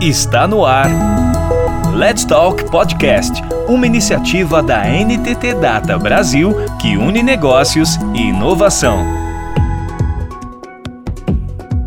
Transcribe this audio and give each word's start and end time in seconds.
Está 0.00 0.48
no 0.48 0.64
ar. 0.64 0.88
Let's 1.94 2.24
Talk 2.24 2.64
Podcast, 2.70 3.42
uma 3.68 3.86
iniciativa 3.86 4.62
da 4.62 4.82
NTT 4.86 5.56
Data 5.56 5.98
Brasil 5.98 6.54
que 6.80 6.96
une 6.96 7.22
negócios 7.22 7.96
e 8.14 8.28
inovação. 8.28 9.04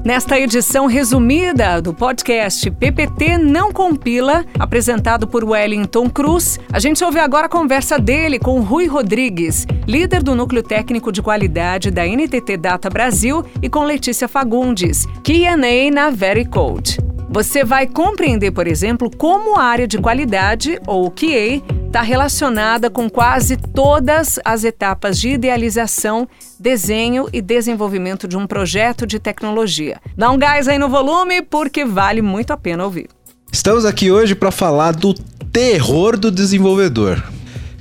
Nesta 0.06 0.40
edição 0.40 0.86
resumida 0.86 1.82
do 1.82 1.92
podcast 1.92 2.70
PPT 2.70 3.40
Não 3.40 3.72
Compila, 3.72 4.46
apresentado 4.60 5.26
por 5.26 5.44
Wellington 5.44 6.08
Cruz, 6.08 6.60
a 6.72 6.78
gente 6.78 7.04
ouve 7.04 7.18
agora 7.18 7.48
a 7.48 7.50
conversa 7.50 7.98
dele 7.98 8.38
com 8.38 8.62
Rui 8.62 8.86
Rodrigues, 8.86 9.66
líder 9.88 10.22
do 10.22 10.36
Núcleo 10.36 10.62
Técnico 10.62 11.12
de 11.12 11.24
Qualidade 11.24 11.90
da 11.90 12.06
NTT 12.06 12.58
Data 12.58 12.92
Brasil, 12.92 13.44
e 13.60 13.68
com 13.68 13.84
Letícia 13.84 14.28
Fagundes, 14.28 15.08
QA 15.24 15.58
na 15.92 16.12
Vericode. 16.12 17.13
Você 17.34 17.64
vai 17.64 17.88
compreender, 17.88 18.52
por 18.52 18.68
exemplo, 18.68 19.10
como 19.10 19.58
a 19.58 19.64
área 19.64 19.88
de 19.88 19.98
qualidade, 19.98 20.80
ou 20.86 21.10
QA, 21.10 21.64
está 21.88 22.00
relacionada 22.00 22.92
com 22.92 23.10
quase 23.10 23.58
todas 23.58 24.40
as 24.46 24.64
etapas 24.64 25.20
de 25.20 25.30
idealização, 25.30 26.28
desenho 26.60 27.28
e 27.34 27.42
desenvolvimento 27.42 28.28
de 28.28 28.38
um 28.38 28.46
projeto 28.46 29.08
de 29.08 29.18
tecnologia. 29.18 30.00
Dá 30.16 30.30
um 30.30 30.38
gás 30.38 30.68
aí 30.68 30.78
no 30.78 30.88
volume, 30.88 31.42
porque 31.42 31.84
vale 31.84 32.22
muito 32.22 32.54
a 32.54 32.58
pena 32.58 32.86
ouvir. 32.86 33.08
Estamos 33.52 33.84
aqui 33.84 34.12
hoje 34.12 34.36
para 34.36 34.52
falar 34.52 34.92
do 34.92 35.16
terror 35.52 36.16
do 36.16 36.30
desenvolvedor. 36.30 37.20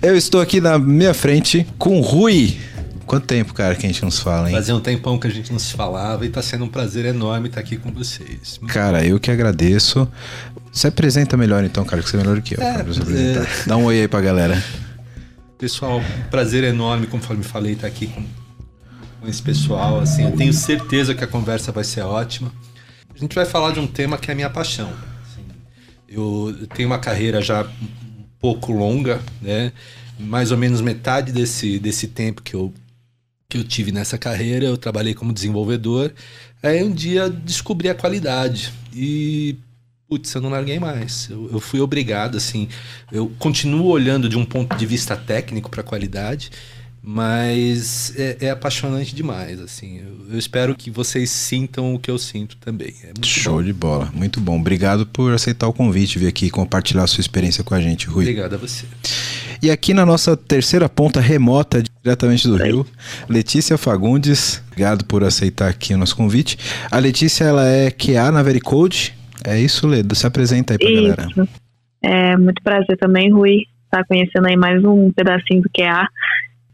Eu 0.00 0.16
estou 0.16 0.40
aqui 0.40 0.62
na 0.62 0.78
minha 0.78 1.12
frente 1.12 1.66
com 1.76 2.00
Rui. 2.00 2.56
Quanto 3.12 3.26
tempo, 3.26 3.52
cara, 3.52 3.74
que 3.74 3.84
a 3.84 3.88
gente 3.90 4.02
não 4.02 4.10
se 4.10 4.22
fala, 4.22 4.48
hein? 4.48 4.56
Fazia 4.56 4.74
um 4.74 4.80
tempão 4.80 5.18
que 5.18 5.26
a 5.26 5.30
gente 5.30 5.52
não 5.52 5.58
se 5.58 5.74
falava 5.74 6.24
e 6.24 6.30
tá 6.30 6.40
sendo 6.40 6.64
um 6.64 6.68
prazer 6.68 7.04
enorme 7.04 7.48
estar 7.48 7.60
aqui 7.60 7.76
com 7.76 7.92
vocês. 7.92 8.58
Cara, 8.68 9.04
eu 9.04 9.20
que 9.20 9.30
agradeço. 9.30 10.10
Se 10.72 10.86
apresenta 10.86 11.36
melhor 11.36 11.62
então, 11.62 11.84
cara, 11.84 12.02
que 12.02 12.08
você 12.08 12.16
é 12.16 12.20
melhor 12.20 12.40
que 12.40 12.58
eu. 12.58 12.62
É, 12.62 12.80
é... 12.80 13.46
Dá 13.66 13.76
um 13.76 13.84
oi 13.84 14.00
aí 14.00 14.08
pra 14.08 14.22
galera. 14.22 14.64
Pessoal, 15.58 16.00
prazer 16.30 16.64
enorme, 16.64 17.06
conforme 17.06 17.42
falei, 17.42 17.74
estar 17.74 17.86
aqui 17.86 18.06
com, 18.06 18.24
com 19.20 19.28
esse 19.28 19.42
pessoal. 19.42 20.00
Assim, 20.00 20.24
eu 20.24 20.32
tenho 20.32 20.54
certeza 20.54 21.14
que 21.14 21.22
a 21.22 21.26
conversa 21.26 21.70
vai 21.70 21.84
ser 21.84 22.00
ótima. 22.00 22.50
A 23.14 23.18
gente 23.18 23.34
vai 23.34 23.44
falar 23.44 23.72
de 23.72 23.78
um 23.78 23.86
tema 23.86 24.16
que 24.16 24.30
é 24.30 24.32
a 24.32 24.34
minha 24.34 24.48
paixão. 24.48 24.88
Assim, 24.88 25.44
eu 26.08 26.66
tenho 26.74 26.88
uma 26.88 26.98
carreira 26.98 27.42
já 27.42 27.62
um 27.62 28.24
pouco 28.40 28.72
longa, 28.72 29.20
né? 29.42 29.70
Mais 30.18 30.50
ou 30.50 30.56
menos 30.56 30.80
metade 30.80 31.30
desse, 31.30 31.78
desse 31.78 32.06
tempo 32.06 32.40
que 32.40 32.54
eu 32.54 32.72
que 33.52 33.58
eu 33.58 33.64
tive 33.64 33.92
nessa 33.92 34.16
carreira, 34.16 34.64
eu 34.64 34.78
trabalhei 34.78 35.12
como 35.12 35.30
desenvolvedor. 35.30 36.10
Aí 36.62 36.82
um 36.82 36.90
dia 36.90 37.28
descobri 37.28 37.90
a 37.90 37.94
qualidade 37.94 38.72
e 38.94 39.56
putz, 40.08 40.32
eu 40.32 40.40
não 40.40 40.48
larguei 40.48 40.78
mais. 40.78 41.28
Eu, 41.28 41.50
eu, 41.52 41.60
fui 41.60 41.78
obrigado, 41.78 42.38
assim. 42.38 42.66
Eu 43.10 43.30
continuo 43.38 43.88
olhando 43.88 44.26
de 44.26 44.38
um 44.38 44.44
ponto 44.44 44.74
de 44.74 44.86
vista 44.86 45.14
técnico 45.16 45.68
para 45.68 45.82
a 45.82 45.84
qualidade, 45.84 46.50
mas 47.02 48.14
é, 48.16 48.36
é, 48.42 48.50
apaixonante 48.50 49.12
demais, 49.14 49.60
assim. 49.60 49.98
Eu, 49.98 50.34
eu, 50.34 50.38
espero 50.38 50.72
que 50.74 50.88
vocês 50.88 51.30
sintam 51.30 51.94
o 51.94 51.98
que 51.98 52.08
eu 52.08 52.16
sinto 52.16 52.56
também. 52.58 52.94
É 53.02 53.12
Show 53.24 53.56
bom. 53.56 53.62
de 53.62 53.72
bola, 53.72 54.08
muito 54.14 54.40
bom. 54.40 54.60
Obrigado 54.60 55.04
por 55.04 55.32
aceitar 55.32 55.66
o 55.66 55.72
convite, 55.72 56.18
vir 56.18 56.28
aqui 56.28 56.48
compartilhar 56.48 57.02
a 57.02 57.06
sua 57.08 57.20
experiência 57.20 57.64
com 57.64 57.74
a 57.74 57.80
gente, 57.80 58.06
Rui. 58.06 58.24
Obrigado 58.24 58.54
a 58.54 58.56
você. 58.56 58.86
E 59.60 59.70
aqui 59.70 59.92
na 59.92 60.06
nossa 60.06 60.36
terceira 60.36 60.88
ponta 60.88 61.20
remota, 61.20 61.82
diretamente 62.02 62.46
do 62.46 62.56
Rio, 62.56 62.86
Letícia 63.28 63.76
Fagundes. 63.76 64.62
Obrigado 64.68 65.04
por 65.04 65.24
aceitar 65.24 65.68
aqui 65.68 65.94
o 65.94 65.98
nosso 65.98 66.16
convite. 66.16 66.56
A 66.90 66.98
Letícia, 66.98 67.44
ela 67.44 67.66
é 67.68 67.90
QA 67.90 68.30
na 68.30 68.42
Vericode. 68.42 69.14
É 69.44 69.58
isso, 69.58 69.88
Ledo? 69.88 70.14
Se 70.14 70.26
apresenta 70.26 70.74
aí 70.74 70.78
pra 70.78 70.90
isso. 70.90 71.02
galera. 71.02 71.48
É 72.00 72.36
muito 72.36 72.62
prazer 72.62 72.96
também, 72.98 73.32
Rui, 73.32 73.62
estar 73.84 73.98
tá 73.98 74.04
conhecendo 74.04 74.46
aí 74.46 74.56
mais 74.56 74.84
um 74.84 75.10
pedacinho 75.12 75.62
do 75.62 75.70
QA. 75.70 76.08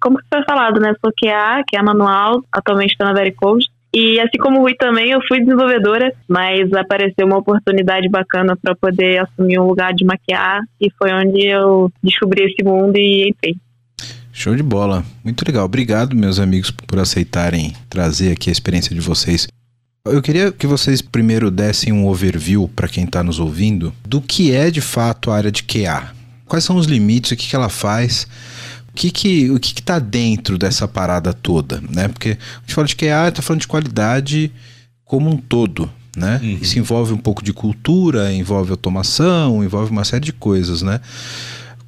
Como 0.00 0.18
foi 0.32 0.42
falado, 0.44 0.80
né? 0.80 0.94
Sou 1.00 1.12
QA, 1.12 1.62
QA 1.68 1.82
manual, 1.82 2.42
atualmente 2.52 2.92
estou 2.92 3.06
na 3.06 3.12
Vericode. 3.12 3.66
E 3.92 4.20
assim 4.20 4.36
como 4.38 4.58
o 4.58 4.62
Rui 4.62 4.74
também, 4.74 5.10
eu 5.10 5.20
fui 5.26 5.40
desenvolvedora, 5.40 6.12
mas 6.28 6.70
apareceu 6.74 7.26
uma 7.26 7.38
oportunidade 7.38 8.08
bacana 8.08 8.56
para 8.56 8.74
poder 8.74 9.22
assumir 9.22 9.58
um 9.58 9.66
lugar 9.66 9.94
de 9.94 10.04
maquiar 10.04 10.60
e 10.80 10.90
foi 10.90 11.10
onde 11.12 11.46
eu 11.46 11.90
descobri 12.02 12.44
esse 12.44 12.62
mundo 12.62 12.96
e 12.96 13.28
entrei. 13.30 13.56
Show 14.30 14.54
de 14.54 14.62
bola. 14.62 15.02
Muito 15.24 15.42
legal. 15.44 15.64
Obrigado, 15.64 16.14
meus 16.14 16.38
amigos, 16.38 16.70
por 16.70 16.98
aceitarem 16.98 17.72
trazer 17.88 18.32
aqui 18.32 18.50
a 18.50 18.52
experiência 18.52 18.94
de 18.94 19.00
vocês. 19.00 19.48
Eu 20.04 20.22
queria 20.22 20.52
que 20.52 20.66
vocês 20.66 21.02
primeiro 21.02 21.50
dessem 21.50 21.92
um 21.92 22.06
overview 22.06 22.68
para 22.68 22.88
quem 22.88 23.04
está 23.04 23.22
nos 23.22 23.40
ouvindo 23.40 23.92
do 24.06 24.20
que 24.20 24.52
é 24.52 24.70
de 24.70 24.80
fato 24.80 25.30
a 25.30 25.36
área 25.36 25.50
de 25.50 25.64
QA. 25.64 26.12
Quais 26.46 26.62
são 26.62 26.76
os 26.76 26.86
limites, 26.86 27.32
o 27.32 27.36
que, 27.36 27.48
que 27.48 27.56
ela 27.56 27.68
faz, 27.68 28.26
que 28.98 29.12
que, 29.12 29.50
o 29.50 29.60
que 29.60 29.78
está 29.78 30.00
dentro 30.00 30.58
dessa 30.58 30.88
parada 30.88 31.32
toda, 31.32 31.80
né? 31.88 32.08
Porque 32.08 32.30
a 32.30 32.60
gente 32.62 32.74
fala 32.74 32.86
de 32.88 32.96
QA, 32.96 33.28
está 33.28 33.40
falando 33.40 33.60
de 33.60 33.68
qualidade 33.68 34.52
como 35.04 35.30
um 35.30 35.36
todo, 35.36 35.88
né? 36.16 36.40
Uhum. 36.42 36.58
Isso 36.60 36.80
envolve 36.80 37.12
um 37.12 37.16
pouco 37.16 37.44
de 37.44 37.52
cultura, 37.52 38.32
envolve 38.32 38.72
automação, 38.72 39.62
envolve 39.62 39.92
uma 39.92 40.04
série 40.04 40.24
de 40.24 40.32
coisas, 40.32 40.82
né? 40.82 41.00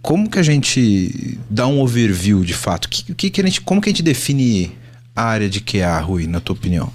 Como 0.00 0.30
que 0.30 0.38
a 0.38 0.42
gente 0.42 1.36
dá 1.50 1.66
um 1.66 1.80
overview 1.80 2.44
de 2.44 2.54
fato? 2.54 2.88
Que, 2.88 3.12
que, 3.12 3.28
que 3.28 3.40
a 3.40 3.44
gente, 3.44 3.60
como 3.60 3.80
que 3.80 3.88
a 3.88 3.92
gente 3.92 4.04
define 4.04 4.72
a 5.14 5.24
área 5.24 5.50
de 5.50 5.60
QA, 5.60 5.98
Rui, 5.98 6.28
na 6.28 6.38
tua 6.38 6.54
opinião? 6.54 6.92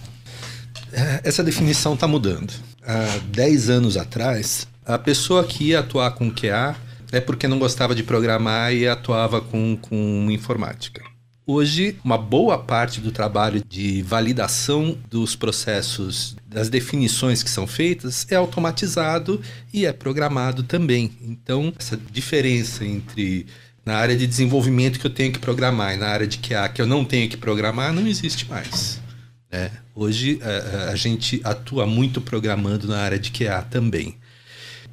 É, 0.94 1.20
essa 1.26 1.44
definição 1.44 1.94
está 1.94 2.08
mudando. 2.08 2.54
Há 2.88 3.20
10 3.34 3.70
anos 3.70 3.98
atrás, 3.98 4.66
a 4.86 4.98
pessoa 4.98 5.44
que 5.44 5.66
ia 5.66 5.82
atuar 5.82 6.12
com 6.12 6.32
QA 6.32 6.74
é 7.16 7.22
porque 7.22 7.48
não 7.48 7.58
gostava 7.58 7.96
de 7.96 8.04
programar 8.04 8.74
e 8.74 8.86
atuava 8.86 9.40
com, 9.40 9.78
com 9.82 10.28
informática. 10.30 11.02
Hoje, 11.48 11.96
uma 12.04 12.18
boa 12.18 12.58
parte 12.58 13.00
do 13.00 13.10
trabalho 13.10 13.64
de 13.70 14.02
validação 14.02 14.98
dos 15.10 15.34
processos, 15.34 16.36
das 16.46 16.68
definições 16.68 17.42
que 17.42 17.50
são 17.50 17.66
feitas, 17.66 18.28
é 18.30 18.36
automatizado 18.36 19.40
e 19.72 19.86
é 19.86 19.94
programado 19.94 20.64
também. 20.64 21.10
Então, 21.22 21.72
essa 21.80 21.96
diferença 21.96 22.84
entre 22.84 23.46
na 23.86 23.96
área 23.96 24.18
de 24.18 24.28
desenvolvimento 24.28 25.00
que 25.00 25.08
eu 25.08 25.14
tenho 25.14 25.32
que 25.32 25.40
programar 25.40 25.94
e 25.94 25.98
na 25.98 26.08
área 26.08 26.28
de 26.28 26.38
QA 26.40 26.68
que 26.68 26.82
eu 26.82 26.88
não 26.88 27.06
tenho 27.06 27.30
que 27.30 27.38
programar 27.38 27.94
não 27.94 28.06
existe 28.06 28.50
mais. 28.50 29.00
Né? 29.50 29.72
Hoje, 29.96 30.42
a, 30.42 30.92
a 30.92 30.96
gente 30.98 31.40
atua 31.46 31.86
muito 31.86 32.20
programando 32.20 32.90
na 32.90 32.98
área 32.98 33.18
de 33.18 33.32
QA 33.32 33.62
também 33.62 34.18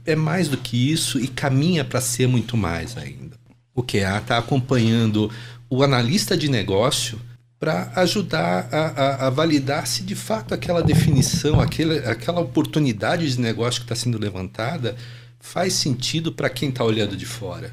é 0.05 0.17
mais 0.17 0.49
do 0.49 0.57
que 0.57 0.91
isso 0.91 1.19
e 1.19 1.29
caminha 1.29 1.85
para 1.85 2.01
ser 2.01 2.27
muito 2.27 2.57
mais 2.57 2.97
ainda. 2.97 3.37
O 3.75 3.83
QA 3.83 4.19
está 4.19 4.39
acompanhando 4.39 5.31
o 5.71 5.83
analista 5.83 6.37
de 6.37 6.49
negócio 6.49 7.19
para 7.59 7.93
ajudar 7.97 8.69
a, 8.73 8.77
a, 8.77 9.27
a, 9.27 9.31
validar 9.31 9.87
se 9.87 10.03
de 10.03 10.17
fato 10.17 10.53
aquela 10.53 10.83
definição, 10.83 11.61
aquela, 11.61 11.95
aquela 12.11 12.41
oportunidade 12.41 13.31
de 13.31 13.41
negócio 13.41 13.81
que 13.81 13.85
está 13.85 13.95
sendo 13.95 14.19
levantada 14.19 14.97
faz 15.39 15.75
sentido 15.75 16.33
para 16.33 16.51
quem 16.51 16.69
está 16.69 16.85
olhando 16.85 17.17
de 17.17 17.25
fora. 17.25 17.73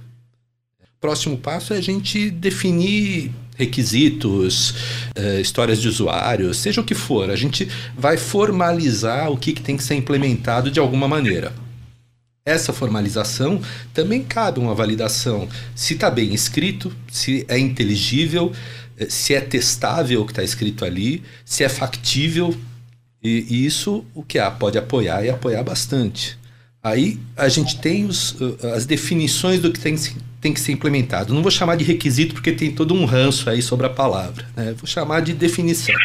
Próximo 1.01 1.37
passo 1.37 1.73
é 1.73 1.77
a 1.77 1.81
gente 1.81 2.29
definir 2.29 3.31
requisitos, 3.55 4.71
uh, 5.17 5.39
histórias 5.41 5.81
de 5.81 5.87
usuário, 5.87 6.53
seja 6.53 6.81
o 6.81 6.83
que 6.83 6.95
for. 6.95 7.29
A 7.29 7.35
gente 7.35 7.67
vai 7.97 8.15
formalizar 8.15 9.31
o 9.31 9.37
que, 9.37 9.53
que 9.53 9.61
tem 9.61 9.75
que 9.75 9.83
ser 9.83 9.95
implementado 9.95 10.69
de 10.69 10.79
alguma 10.79 11.07
maneira 11.07 11.53
essa 12.45 12.73
formalização 12.73 13.61
também 13.93 14.23
cabe 14.23 14.59
uma 14.59 14.73
validação 14.73 15.47
se 15.75 15.93
está 15.93 16.09
bem 16.09 16.33
escrito, 16.33 16.91
se 17.11 17.45
é 17.47 17.57
inteligível, 17.57 18.51
eh, 18.97 19.07
se 19.09 19.33
é 19.33 19.41
testável 19.41 20.21
o 20.21 20.25
que 20.25 20.31
está 20.31 20.43
escrito 20.43 20.83
ali, 20.83 21.23
se 21.45 21.63
é 21.63 21.69
factível. 21.69 22.55
E, 23.21 23.65
isso 23.65 24.05
o 24.15 24.23
que 24.23 24.39
há 24.39 24.49
pode 24.49 24.77
apoiar 24.77 25.23
e 25.23 25.29
apoiar 25.29 25.63
bastante. 25.63 26.39
Aí 26.81 27.19
a 27.35 27.49
gente 27.49 27.77
tem 27.79 28.05
os, 28.05 28.35
eh, 28.41 28.73
as 28.73 28.85
definições 28.85 29.59
do 29.59 29.71
que 29.71 29.79
tem, 29.79 29.95
tem 30.39 30.53
que 30.53 30.59
ser 30.59 30.71
implementado. 30.71 31.33
Não 31.33 31.41
vou 31.41 31.51
chamar 31.51 31.75
de 31.75 31.83
requisito 31.83 32.33
porque 32.33 32.53
tem 32.53 32.71
todo 32.71 32.93
um 32.93 33.05
ranço 33.05 33.49
aí 33.49 33.61
sobre 33.61 33.85
a 33.85 33.89
palavra. 33.89 34.45
Né? 34.55 34.73
Vou 34.77 34.87
chamar 34.87 35.21
de 35.21 35.33
definição. 35.33 35.95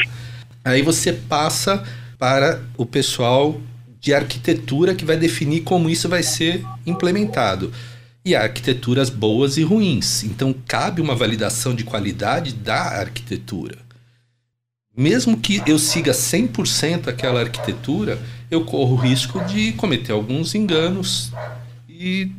Aí 0.64 0.82
você 0.82 1.12
passa 1.12 1.85
para 2.19 2.61
o 2.76 2.85
pessoal 2.85 3.61
de 4.05 4.12
arquitetura 4.12 4.95
que 4.95 5.03
vai 5.03 5.17
definir 5.17 5.62
como 5.62 5.89
isso 5.89 6.11
vai 6.11 6.23
ser 6.23 6.62
implementado. 6.85 7.73
E 8.23 8.35
há 8.35 8.43
arquiteturas 8.43 9.09
boas 9.09 9.56
e 9.56 9.62
ruins. 9.62 10.23
Então, 10.25 10.55
cabe 10.69 11.01
uma 11.01 11.17
validação 11.17 11.75
de 11.75 11.85
qualidade 11.85 12.53
da 12.53 12.83
arquitetura. 13.01 13.79
Mesmo 14.95 15.39
que 15.39 15.62
eu 15.67 15.79
siga 15.79 16.12
100% 16.12 17.09
aquela 17.09 17.41
arquitetura, 17.41 18.21
eu 18.51 18.67
corro 18.67 18.93
o 18.93 18.99
risco 18.99 19.43
de 19.47 19.73
cometer 19.73 20.12
alguns 20.12 20.55
enganos 20.55 21.33
e 21.89 22.31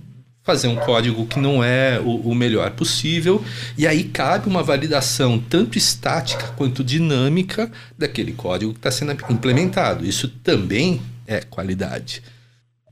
fazer 0.43 0.67
um 0.67 0.75
código 0.75 1.25
que 1.25 1.39
não 1.39 1.63
é 1.63 1.99
o, 1.99 2.29
o, 2.29 2.35
melhor 2.35 2.69
possível. 2.71 3.43
E 3.75 3.87
aí 3.87 4.03
cabe 4.03 4.47
uma 4.47 4.61
validação 4.61 5.39
tanto 5.39 5.79
estática 5.79 6.45
quanto 6.49 6.83
dinâmica 6.83 7.71
daquele 7.97 8.33
código 8.33 8.71
que 8.71 8.77
está 8.77 8.91
sendo 8.91 9.13
implementado. 9.31 10.05
Isso 10.05 10.27
também 10.27 11.01
é 11.27 11.41
qualidade. 11.41 12.21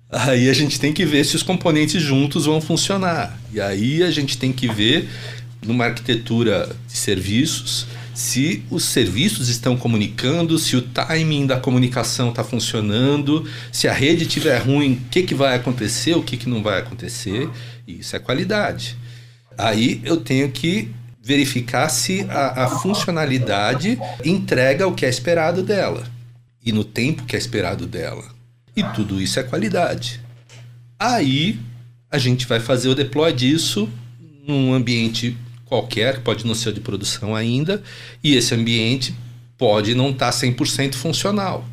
Aí 0.09 0.47
a 0.47 0.53
gente 0.53 0.79
tem 0.79 0.93
que 0.93 1.05
ver 1.05 1.25
se 1.25 1.35
os 1.35 1.41
componentes 1.41 2.01
juntos 2.01 2.45
vão 2.45 2.61
funcionar. 2.61 3.39
E 3.51 3.59
aí 3.59 4.03
a 4.03 4.11
gente 4.11 4.37
tem 4.37 4.53
que 4.53 4.67
ver 4.67 5.09
numa 5.65 5.85
arquitetura 5.85 6.75
de 6.87 6.95
serviços 6.95 7.87
se 8.13 8.63
os 8.69 8.83
serviços 8.83 9.49
estão 9.49 9.75
comunicando, 9.75 10.59
se 10.59 10.75
o 10.75 10.83
timing 10.83 11.47
da 11.47 11.59
comunicação 11.59 12.29
está 12.29 12.43
funcionando, 12.43 13.49
se 13.71 13.87
a 13.87 13.93
rede 13.93 14.23
estiver 14.23 14.59
ruim, 14.59 15.01
o 15.03 15.09
que, 15.09 15.23
que 15.23 15.33
vai 15.33 15.55
acontecer, 15.55 16.15
o 16.15 16.21
que, 16.21 16.37
que 16.37 16.47
não 16.47 16.61
vai 16.61 16.79
acontecer. 16.79 17.49
Isso 17.87 18.15
é 18.15 18.19
qualidade. 18.19 18.95
Aí 19.57 19.99
eu 20.03 20.17
tenho 20.17 20.51
que 20.51 20.91
verificar 21.23 21.89
se 21.89 22.27
a, 22.29 22.65
a 22.65 22.69
funcionalidade 22.69 23.97
entrega 24.23 24.87
o 24.87 24.93
que 24.93 25.07
é 25.07 25.09
esperado 25.09 25.63
dela 25.63 26.12
e 26.65 26.71
no 26.71 26.83
tempo 26.83 27.25
que 27.25 27.35
é 27.35 27.39
esperado 27.39 27.85
dela. 27.85 28.23
E 28.75 28.83
tudo 28.95 29.21
isso 29.21 29.39
é 29.39 29.43
qualidade. 29.43 30.19
Aí 30.97 31.59
a 32.09 32.17
gente 32.17 32.45
vai 32.45 32.59
fazer 32.59 32.89
o 32.89 32.95
deploy 32.95 33.33
disso 33.33 33.89
num 34.47 34.73
ambiente 34.73 35.37
qualquer, 35.65 36.17
que 36.17 36.21
pode 36.21 36.45
não 36.45 36.53
ser 36.53 36.73
de 36.73 36.79
produção 36.79 37.35
ainda, 37.35 37.81
e 38.23 38.35
esse 38.35 38.53
ambiente 38.53 39.15
pode 39.57 39.95
não 39.95 40.11
estar 40.11 40.31
tá 40.31 40.37
100% 40.37 40.95
funcional. 40.95 41.65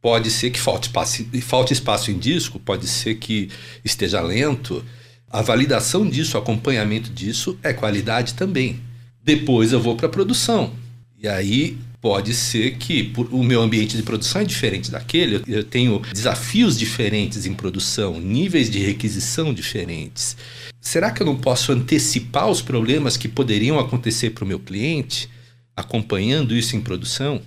Pode 0.00 0.30
ser 0.30 0.50
que 0.50 0.58
falte 0.58 0.84
espaço, 0.84 1.24
falte 1.42 1.72
espaço 1.72 2.10
em 2.10 2.18
disco, 2.18 2.58
pode 2.58 2.88
ser 2.88 3.16
que 3.16 3.50
esteja 3.84 4.20
lento. 4.20 4.84
A 5.30 5.42
validação 5.42 6.08
disso, 6.08 6.36
o 6.36 6.40
acompanhamento 6.40 7.10
disso 7.10 7.58
é 7.62 7.72
qualidade 7.72 8.34
também. 8.34 8.80
Depois 9.22 9.72
eu 9.72 9.80
vou 9.80 9.94
para 9.94 10.06
a 10.06 10.10
produção. 10.10 10.72
E 11.16 11.28
aí 11.28 11.78
pode 12.02 12.34
ser 12.34 12.78
que 12.78 13.04
por, 13.04 13.32
o 13.32 13.44
meu 13.44 13.62
ambiente 13.62 13.96
de 13.96 14.02
produção 14.02 14.42
é 14.42 14.44
diferente 14.44 14.90
daquele, 14.90 15.40
eu 15.46 15.62
tenho 15.62 16.00
desafios 16.12 16.76
diferentes 16.76 17.46
em 17.46 17.54
produção, 17.54 18.20
níveis 18.20 18.68
de 18.68 18.80
requisição 18.80 19.54
diferentes. 19.54 20.36
Será 20.80 21.12
que 21.12 21.22
eu 21.22 21.26
não 21.26 21.36
posso 21.36 21.70
antecipar 21.70 22.48
os 22.48 22.60
problemas 22.60 23.16
que 23.16 23.28
poderiam 23.28 23.78
acontecer 23.78 24.30
para 24.30 24.42
o 24.42 24.46
meu 24.46 24.58
cliente, 24.58 25.30
acompanhando 25.76 26.56
isso 26.56 26.74
em 26.74 26.80
produção? 26.80 27.40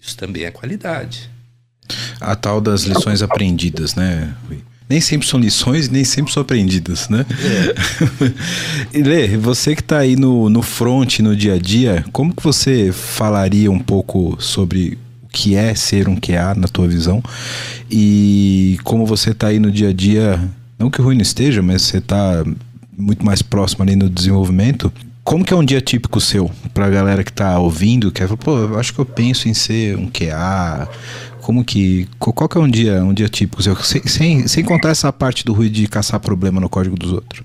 Isso 0.00 0.16
também 0.16 0.44
é 0.44 0.52
qualidade. 0.52 1.28
A 2.20 2.36
tal 2.36 2.60
das 2.60 2.84
lições 2.84 3.20
aprendidas, 3.20 3.96
né, 3.96 4.36
Rui? 4.46 4.62
Nem 4.92 5.00
sempre 5.00 5.26
são 5.26 5.40
lições, 5.40 5.88
nem 5.88 6.04
sempre 6.04 6.30
são 6.30 6.42
aprendidas, 6.42 7.08
né? 7.08 7.24
É. 8.92 9.00
Lê, 9.02 9.38
você 9.38 9.74
que 9.74 9.80
está 9.80 10.00
aí 10.00 10.16
no, 10.16 10.50
no 10.50 10.60
front, 10.60 11.20
no 11.20 11.34
dia 11.34 11.54
a 11.54 11.58
dia, 11.58 12.04
como 12.12 12.34
que 12.34 12.42
você 12.42 12.92
falaria 12.92 13.70
um 13.70 13.78
pouco 13.78 14.36
sobre 14.38 14.98
o 15.22 15.28
que 15.28 15.56
é 15.56 15.74
ser 15.74 16.10
um 16.10 16.16
QA 16.16 16.54
na 16.54 16.68
tua 16.68 16.86
visão 16.86 17.22
e 17.90 18.76
como 18.84 19.06
você 19.06 19.30
está 19.30 19.46
aí 19.46 19.58
no 19.58 19.70
dia 19.70 19.88
a 19.88 19.92
dia, 19.94 20.38
não 20.78 20.90
que 20.90 21.00
o 21.00 21.04
Rui 21.04 21.14
não 21.14 21.22
esteja, 21.22 21.62
mas 21.62 21.80
você 21.80 21.96
está 21.96 22.44
muito 22.94 23.24
mais 23.24 23.40
próximo 23.40 23.82
ali 23.82 23.96
no 23.96 24.10
desenvolvimento, 24.10 24.92
como 25.24 25.42
que 25.42 25.54
é 25.54 25.56
um 25.56 25.64
dia 25.64 25.80
típico 25.80 26.20
seu? 26.20 26.50
Pra 26.74 26.90
galera 26.90 27.24
que 27.24 27.32
tá 27.32 27.58
ouvindo, 27.58 28.12
que 28.12 28.22
é, 28.22 28.26
pô, 28.26 28.58
eu 28.58 28.78
acho 28.78 28.92
que 28.92 28.98
eu 28.98 29.06
penso 29.06 29.48
em 29.48 29.54
ser 29.54 29.96
um 29.96 30.10
QA, 30.10 30.86
como 31.42 31.64
que. 31.64 32.08
Qual 32.18 32.48
que 32.48 32.56
é 32.56 32.60
um 32.60 32.70
dia, 32.70 33.04
um 33.04 33.12
dia 33.12 33.28
típico? 33.28 33.62
Sem, 33.62 34.02
sem, 34.06 34.48
sem 34.48 34.64
contar 34.64 34.90
essa 34.90 35.12
parte 35.12 35.44
do 35.44 35.52
Rui 35.52 35.68
de 35.68 35.86
caçar 35.86 36.20
problema 36.20 36.60
no 36.60 36.68
código 36.68 36.96
dos 36.96 37.12
outros. 37.12 37.44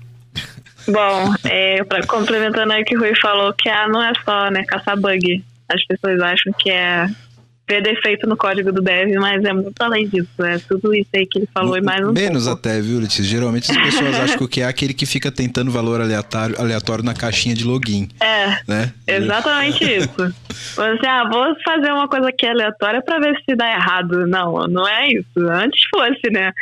Bom, 0.86 1.34
é, 1.44 1.84
pra, 1.84 2.06
complementando 2.06 2.72
aí 2.72 2.82
o 2.82 2.84
que 2.84 2.96
o 2.96 3.00
Rui 3.00 3.12
falou, 3.20 3.52
que 3.52 3.68
a 3.68 3.88
não 3.88 4.02
é 4.02 4.12
só 4.24 4.50
né, 4.50 4.64
caçar 4.64 4.96
bug. 4.96 5.44
As 5.68 5.84
pessoas 5.84 6.20
acham 6.20 6.52
que 6.58 6.70
é 6.70 7.06
ver 7.68 7.82
defeito 7.82 8.26
no 8.26 8.36
código 8.36 8.72
do 8.72 8.80
dev, 8.80 9.14
mas 9.16 9.44
é 9.44 9.52
muito 9.52 9.80
além 9.80 10.08
disso. 10.08 10.42
É 10.42 10.58
tudo 10.58 10.94
isso 10.94 11.08
aí 11.14 11.26
que 11.26 11.38
ele 11.38 11.48
falou 11.52 11.76
e 11.76 11.80
mais 11.80 12.00
um 12.06 12.12
Menos 12.12 12.44
pouco. 12.44 12.58
até, 12.58 12.80
viu, 12.80 12.98
Letícia? 12.98 13.22
Geralmente 13.22 13.70
as 13.70 13.76
pessoas 13.76 14.14
acham 14.20 14.38
que 14.38 14.44
o 14.44 14.48
que 14.48 14.60
é 14.62 14.64
aquele 14.64 14.94
que 14.94 15.04
fica 15.04 15.30
tentando 15.30 15.70
valor 15.70 16.00
aleatório, 16.00 16.58
aleatório 16.58 17.04
na 17.04 17.14
caixinha 17.14 17.54
de 17.54 17.64
login. 17.64 18.08
É, 18.20 18.60
né? 18.66 18.92
exatamente 19.06 19.84
isso. 19.84 20.34
Você, 20.74 21.06
ah, 21.06 21.28
vou 21.28 21.54
fazer 21.62 21.92
uma 21.92 22.08
coisa 22.08 22.28
aqui 22.28 22.46
aleatória 22.46 23.02
para 23.02 23.18
ver 23.18 23.36
se 23.48 23.54
dá 23.54 23.70
errado. 23.70 24.26
Não, 24.26 24.66
não 24.66 24.88
é 24.88 25.08
isso. 25.08 25.38
Antes 25.38 25.80
fosse, 25.90 26.30
né? 26.32 26.52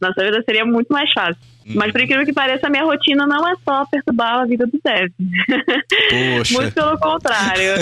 Nossa 0.00 0.24
vida 0.24 0.42
seria 0.44 0.64
muito 0.64 0.92
mais 0.92 1.10
fácil. 1.12 1.55
Mas 1.74 1.90
por 1.90 2.00
incrível 2.00 2.24
que 2.24 2.32
pareça, 2.32 2.66
a 2.66 2.70
minha 2.70 2.84
rotina 2.84 3.26
não 3.26 3.46
é 3.48 3.54
só 3.64 3.84
perturbar 3.86 4.40
a 4.40 4.46
vida 4.46 4.66
do 4.66 4.80
dev. 4.84 5.10
Muito 6.52 6.72
pelo 6.72 6.98
contrário. 6.98 7.74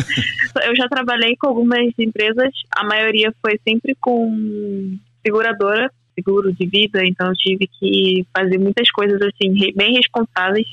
Eu 0.65 0.75
já 0.75 0.89
trabalhei 0.89 1.37
com 1.37 1.49
algumas 1.49 1.93
empresas, 1.99 2.51
a 2.75 2.85
maioria 2.85 3.33
foi 3.43 3.59
sempre 3.67 3.95
com 4.01 4.97
seguradora, 5.25 5.91
seguro 6.15 6.53
de 6.53 6.67
vida, 6.67 7.05
então 7.05 7.29
eu 7.29 7.35
tive 7.35 7.69
que 7.79 8.25
fazer 8.35 8.59
muitas 8.59 8.91
coisas 8.91 9.21
assim, 9.21 9.53
bem 9.75 9.95
responsáveis. 9.95 10.67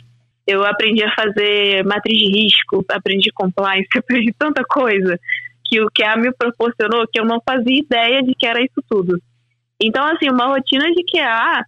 Eu 0.47 0.65
aprendi 0.65 1.03
a 1.03 1.13
fazer 1.13 1.83
matriz 1.85 2.17
de 2.17 2.31
risco, 2.31 2.85
aprendi 2.89 3.29
compliance, 3.33 3.89
aprendi 3.97 4.33
tanta 4.37 4.63
coisa 4.63 5.19
que 5.65 5.81
o 5.81 5.89
que 5.89 6.03
a 6.03 6.15
me 6.15 6.31
proporcionou 6.33 7.07
que 7.11 7.19
eu 7.19 7.25
não 7.25 7.41
fazia 7.45 7.79
ideia 7.79 8.23
de 8.23 8.33
que 8.35 8.45
era 8.45 8.61
isso 8.61 8.83
tudo. 8.89 9.21
Então, 9.81 10.05
assim, 10.05 10.29
uma 10.29 10.47
rotina 10.47 10.85
de 10.91 11.03
QA 11.03 11.65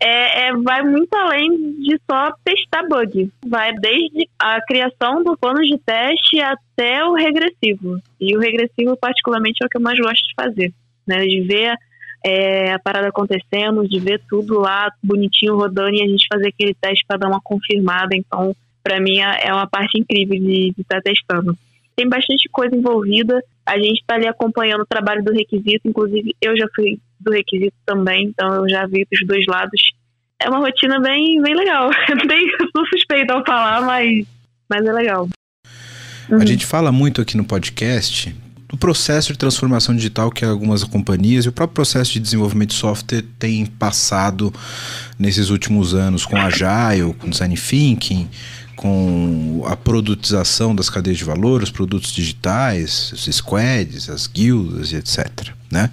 é, 0.00 0.48
é, 0.48 0.52
vai 0.52 0.82
muito 0.82 1.12
além 1.14 1.72
de 1.80 1.98
só 2.08 2.32
testar 2.44 2.86
bug. 2.88 3.30
Vai 3.46 3.72
desde 3.74 4.28
a 4.38 4.60
criação 4.62 5.24
do 5.24 5.36
plano 5.36 5.60
de 5.60 5.76
teste 5.78 6.40
até 6.40 7.04
o 7.04 7.14
regressivo. 7.14 8.00
E 8.20 8.36
o 8.36 8.40
regressivo, 8.40 8.96
particularmente, 8.96 9.62
é 9.62 9.66
o 9.66 9.68
que 9.68 9.76
eu 9.76 9.82
mais 9.82 9.98
gosto 9.98 10.22
de 10.22 10.34
fazer. 10.36 10.72
Né? 11.06 11.24
De 11.24 11.40
ver 11.40 11.74
é, 12.24 12.72
a 12.72 12.78
parada 12.78 13.08
acontecendo, 13.08 13.88
de 13.88 13.98
ver 13.98 14.22
tudo 14.28 14.60
lá 14.60 14.88
bonitinho 15.02 15.56
rodando 15.56 15.96
e 15.96 16.02
a 16.02 16.06
gente 16.06 16.26
fazer 16.32 16.48
aquele 16.48 16.74
teste 16.74 17.04
para 17.06 17.18
dar 17.18 17.28
uma 17.28 17.40
confirmada. 17.42 18.14
Então, 18.14 18.54
para 18.84 19.00
mim, 19.00 19.18
é, 19.18 19.48
é 19.48 19.52
uma 19.52 19.66
parte 19.66 19.98
incrível 19.98 20.38
de 20.38 20.74
estar 20.78 20.96
tá 20.96 21.02
testando. 21.02 21.58
Tem 21.96 22.08
bastante 22.08 22.48
coisa 22.50 22.76
envolvida. 22.76 23.42
A 23.66 23.76
gente 23.76 24.00
está 24.00 24.14
ali 24.14 24.28
acompanhando 24.28 24.82
o 24.82 24.86
trabalho 24.86 25.24
do 25.24 25.32
requisito. 25.32 25.88
Inclusive, 25.88 26.36
eu 26.40 26.56
já 26.56 26.68
fui 26.72 27.00
do 27.20 27.32
requisito 27.32 27.76
também, 27.84 28.28
então 28.28 28.54
eu 28.54 28.68
já 28.68 28.86
vi 28.86 29.06
dos 29.10 29.26
dois 29.26 29.44
lados. 29.46 29.80
É 30.40 30.48
uma 30.48 30.58
rotina 30.58 31.00
bem, 31.00 31.40
bem 31.42 31.54
legal. 31.54 31.90
Bem, 32.28 32.46
sou 32.74 32.86
suspeita 32.86 33.34
ao 33.34 33.44
falar, 33.44 33.82
mas, 33.82 34.24
mas 34.70 34.86
é 34.86 34.92
legal. 34.92 35.28
Uhum. 36.30 36.40
A 36.40 36.46
gente 36.46 36.64
fala 36.64 36.92
muito 36.92 37.20
aqui 37.20 37.36
no 37.36 37.44
podcast 37.44 38.34
do 38.68 38.76
processo 38.76 39.32
de 39.32 39.38
transformação 39.38 39.96
digital 39.96 40.30
que 40.30 40.44
algumas 40.44 40.84
companhias 40.84 41.46
e 41.46 41.48
o 41.48 41.52
próprio 41.52 41.74
processo 41.74 42.12
de 42.12 42.20
desenvolvimento 42.20 42.70
de 42.70 42.76
software 42.76 43.24
têm 43.38 43.64
passado 43.64 44.52
nesses 45.18 45.48
últimos 45.48 45.94
anos 45.94 46.26
com 46.26 46.36
Agile, 46.36 47.14
com 47.14 47.30
Design 47.30 47.56
Thinking, 47.56 48.28
com 48.78 49.64
a 49.66 49.76
produtização 49.76 50.72
das 50.72 50.88
cadeias 50.88 51.18
de 51.18 51.24
valor, 51.24 51.64
os 51.64 51.70
produtos 51.70 52.12
digitais, 52.12 53.10
os 53.12 53.24
squads, 53.24 54.08
as 54.08 54.28
guildas 54.28 54.92
e 54.92 54.96
etc. 54.96 55.48
Né? 55.68 55.90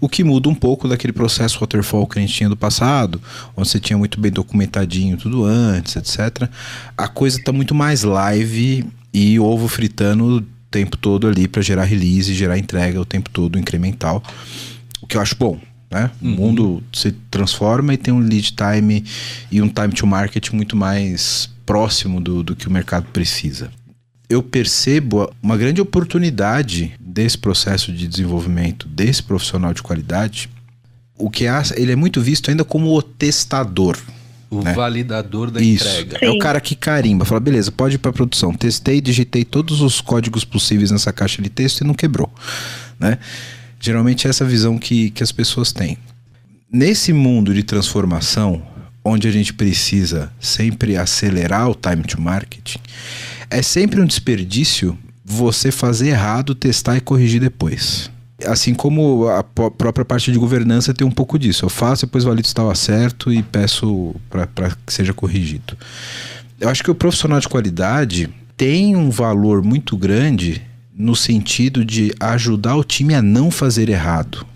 O 0.00 0.08
que 0.08 0.24
muda 0.24 0.48
um 0.48 0.54
pouco 0.54 0.88
daquele 0.88 1.12
processo 1.12 1.60
waterfall 1.60 2.06
que 2.06 2.18
a 2.18 2.22
gente 2.22 2.32
tinha 2.32 2.48
do 2.48 2.56
passado, 2.56 3.20
onde 3.54 3.68
você 3.68 3.78
tinha 3.78 3.98
muito 3.98 4.18
bem 4.18 4.32
documentadinho 4.32 5.18
tudo 5.18 5.44
antes, 5.44 5.94
etc. 5.94 6.48
A 6.96 7.06
coisa 7.06 7.38
está 7.38 7.52
muito 7.52 7.74
mais 7.74 8.02
live 8.02 8.86
e 9.12 9.38
ovo 9.38 9.68
fritando 9.68 10.38
o 10.38 10.40
tempo 10.70 10.96
todo 10.96 11.28
ali 11.28 11.46
para 11.46 11.60
gerar 11.60 11.84
release, 11.84 12.32
gerar 12.32 12.56
entrega 12.56 12.98
o 12.98 13.04
tempo 13.04 13.28
todo 13.28 13.58
incremental, 13.58 14.22
o 15.02 15.06
que 15.06 15.18
eu 15.18 15.20
acho 15.20 15.36
bom. 15.36 15.60
Né? 15.92 16.10
Uhum. 16.20 16.32
O 16.32 16.36
mundo 16.36 16.82
se 16.92 17.12
transforma 17.30 17.94
e 17.94 17.96
tem 17.96 18.12
um 18.12 18.20
lead 18.20 18.54
time 18.54 19.04
e 19.50 19.60
um 19.60 19.68
time 19.68 19.92
to 19.92 20.06
market 20.06 20.50
muito 20.52 20.74
mais 20.74 21.50
próximo 21.66 22.20
do, 22.20 22.42
do 22.42 22.56
que 22.56 22.66
o 22.66 22.70
mercado 22.70 23.06
precisa 23.12 23.70
eu 24.32 24.42
percebo 24.42 25.30
uma 25.42 25.56
grande 25.56 25.80
oportunidade 25.80 26.94
desse 26.98 27.36
processo 27.36 27.92
de 27.92 28.08
desenvolvimento 28.08 28.88
desse 28.88 29.22
profissional 29.22 29.74
de 29.74 29.82
qualidade. 29.82 30.48
O 31.18 31.30
que 31.30 31.46
é, 31.46 31.62
ele 31.76 31.92
é 31.92 31.96
muito 31.96 32.20
visto 32.20 32.50
ainda 32.50 32.64
como 32.64 32.96
o 32.96 33.02
testador. 33.02 33.98
O 34.50 34.62
né? 34.62 34.72
validador 34.72 35.50
da 35.50 35.60
Isso. 35.60 35.86
entrega. 35.86 36.18
Sim. 36.18 36.24
É 36.24 36.30
o 36.30 36.38
cara 36.38 36.60
que 36.60 36.74
carimba, 36.74 37.24
fala, 37.24 37.40
beleza, 37.40 37.70
pode 37.70 37.96
ir 37.96 37.98
para 37.98 38.12
produção. 38.12 38.54
Testei, 38.54 39.00
digitei 39.00 39.44
todos 39.44 39.80
os 39.82 40.00
códigos 40.00 40.44
possíveis 40.44 40.90
nessa 40.90 41.12
caixa 41.12 41.40
de 41.42 41.50
texto 41.50 41.82
e 41.82 41.84
não 41.84 41.94
quebrou. 41.94 42.32
Né? 42.98 43.18
Geralmente 43.82 44.28
é 44.28 44.30
essa 44.30 44.44
visão 44.44 44.78
que, 44.78 45.10
que 45.10 45.24
as 45.24 45.32
pessoas 45.32 45.72
têm. 45.72 45.98
Nesse 46.72 47.12
mundo 47.12 47.52
de 47.52 47.64
transformação, 47.64 48.62
onde 49.04 49.26
a 49.26 49.30
gente 49.32 49.52
precisa 49.52 50.32
sempre 50.38 50.96
acelerar 50.96 51.68
o 51.68 51.74
time 51.74 52.04
to 52.04 52.20
market, 52.20 52.76
é 53.50 53.60
sempre 53.60 54.00
um 54.00 54.06
desperdício 54.06 54.96
você 55.24 55.72
fazer 55.72 56.10
errado, 56.10 56.54
testar 56.54 56.96
e 56.96 57.00
corrigir 57.00 57.40
depois. 57.40 58.08
Assim 58.46 58.72
como 58.72 59.28
a 59.28 59.42
própria 59.42 60.04
parte 60.04 60.30
de 60.30 60.38
governança 60.38 60.94
tem 60.94 61.04
um 61.04 61.10
pouco 61.10 61.36
disso. 61.36 61.64
Eu 61.64 61.68
faço, 61.68 62.06
depois 62.06 62.22
valido 62.22 62.46
se 62.46 62.52
estava 62.52 62.72
certo 62.76 63.32
e 63.32 63.42
peço 63.42 64.14
para 64.30 64.46
que 64.86 64.92
seja 64.92 65.12
corrigido. 65.12 65.76
Eu 66.60 66.68
acho 66.68 66.84
que 66.84 66.90
o 66.90 66.94
profissional 66.94 67.40
de 67.40 67.48
qualidade 67.48 68.30
tem 68.56 68.94
um 68.94 69.10
valor 69.10 69.60
muito 69.60 69.96
grande 69.96 70.62
no 70.94 71.16
sentido 71.16 71.84
de 71.84 72.12
ajudar 72.20 72.76
o 72.76 72.84
time 72.84 73.14
a 73.14 73.22
não 73.22 73.50
fazer 73.50 73.88
errado. 73.88 74.46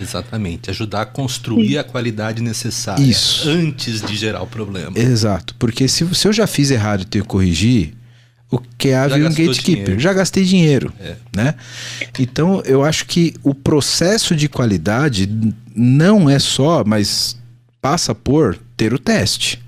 Exatamente, 0.00 0.70
ajudar 0.70 1.02
a 1.02 1.06
construir 1.06 1.78
a 1.78 1.84
qualidade 1.84 2.42
necessária 2.42 3.02
Isso. 3.02 3.48
antes 3.48 4.00
de 4.00 4.16
gerar 4.16 4.42
o 4.42 4.46
problema. 4.46 4.98
Exato, 4.98 5.54
porque 5.58 5.86
se, 5.86 6.12
se 6.14 6.26
eu 6.26 6.32
já 6.32 6.46
fiz 6.46 6.70
errado 6.70 7.02
e 7.02 7.04
tenho 7.04 7.24
que 7.24 7.30
corrigir, 7.30 7.94
o 8.50 8.60
Já 8.82 9.08
vira 9.08 9.20
um 9.28 9.30
gatekeeper. 9.30 9.62
dinheiro. 9.62 10.00
Já 10.00 10.12
gastei 10.12 10.44
dinheiro, 10.44 10.92
É. 11.00 11.16
né? 11.34 11.54
Então, 12.18 12.62
eu 12.66 12.84
acho 12.84 13.06
que 13.06 13.34
o 13.42 13.54
processo 13.54 14.36
de 14.36 14.48
qualidade 14.48 15.28
não 15.74 16.28
é 16.28 16.38
só, 16.38 16.84
mas 16.84 17.36
passa 17.80 18.14
por 18.14 18.58
ter 18.76 18.92
o 18.92 18.98
teste. 18.98 19.58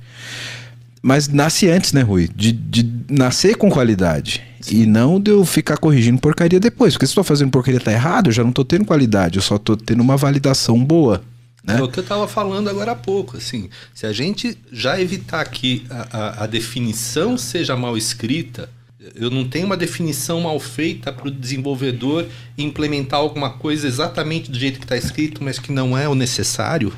Mas 1.00 1.28
nasce 1.28 1.68
antes, 1.70 1.92
né, 1.92 2.02
Rui? 2.02 2.28
De, 2.34 2.52
de 2.52 2.86
nascer 3.08 3.56
com 3.56 3.70
qualidade. 3.70 4.42
E 4.70 4.86
não 4.86 5.20
de 5.20 5.30
eu 5.30 5.44
ficar 5.44 5.76
corrigindo 5.76 6.20
porcaria 6.20 6.58
depois. 6.60 6.94
Porque 6.94 7.06
se 7.06 7.12
eu 7.12 7.16
tô 7.16 7.24
fazendo 7.24 7.50
porcaria 7.50 7.80
tá 7.80 7.92
errado, 7.92 8.28
eu 8.28 8.32
já 8.32 8.42
não 8.44 8.52
tô 8.52 8.64
tendo 8.64 8.84
qualidade. 8.84 9.36
Eu 9.36 9.42
só 9.42 9.58
tô 9.58 9.76
tendo 9.76 10.00
uma 10.00 10.16
validação 10.16 10.82
boa. 10.82 11.22
Né? 11.62 11.78
É 11.78 11.82
o 11.82 11.88
que 11.88 11.98
eu 11.98 12.02
estava 12.02 12.28
falando 12.28 12.68
agora 12.68 12.92
há 12.92 12.96
pouco. 12.96 13.36
Assim, 13.36 13.68
se 13.94 14.06
a 14.06 14.12
gente 14.12 14.56
já 14.72 15.00
evitar 15.00 15.44
que 15.46 15.84
a, 15.90 16.08
a- 16.18 16.44
a 16.44 16.46
definição 16.46 17.36
seja 17.38 17.76
mal 17.76 17.96
escrita, 17.96 18.68
eu 19.14 19.30
não 19.30 19.46
tenho 19.46 19.66
uma 19.66 19.76
definição 19.76 20.40
mal 20.42 20.58
feita 20.58 21.12
para 21.12 21.28
o 21.28 21.30
desenvolvedor 21.30 22.26
implementar 22.56 23.20
alguma 23.20 23.50
coisa 23.50 23.86
exatamente 23.86 24.50
do 24.50 24.58
jeito 24.58 24.78
que 24.78 24.84
está 24.86 24.96
escrito, 24.96 25.44
mas 25.44 25.58
que 25.58 25.70
não 25.72 25.96
é 25.96 26.08
o 26.08 26.14
necessário, 26.14 26.90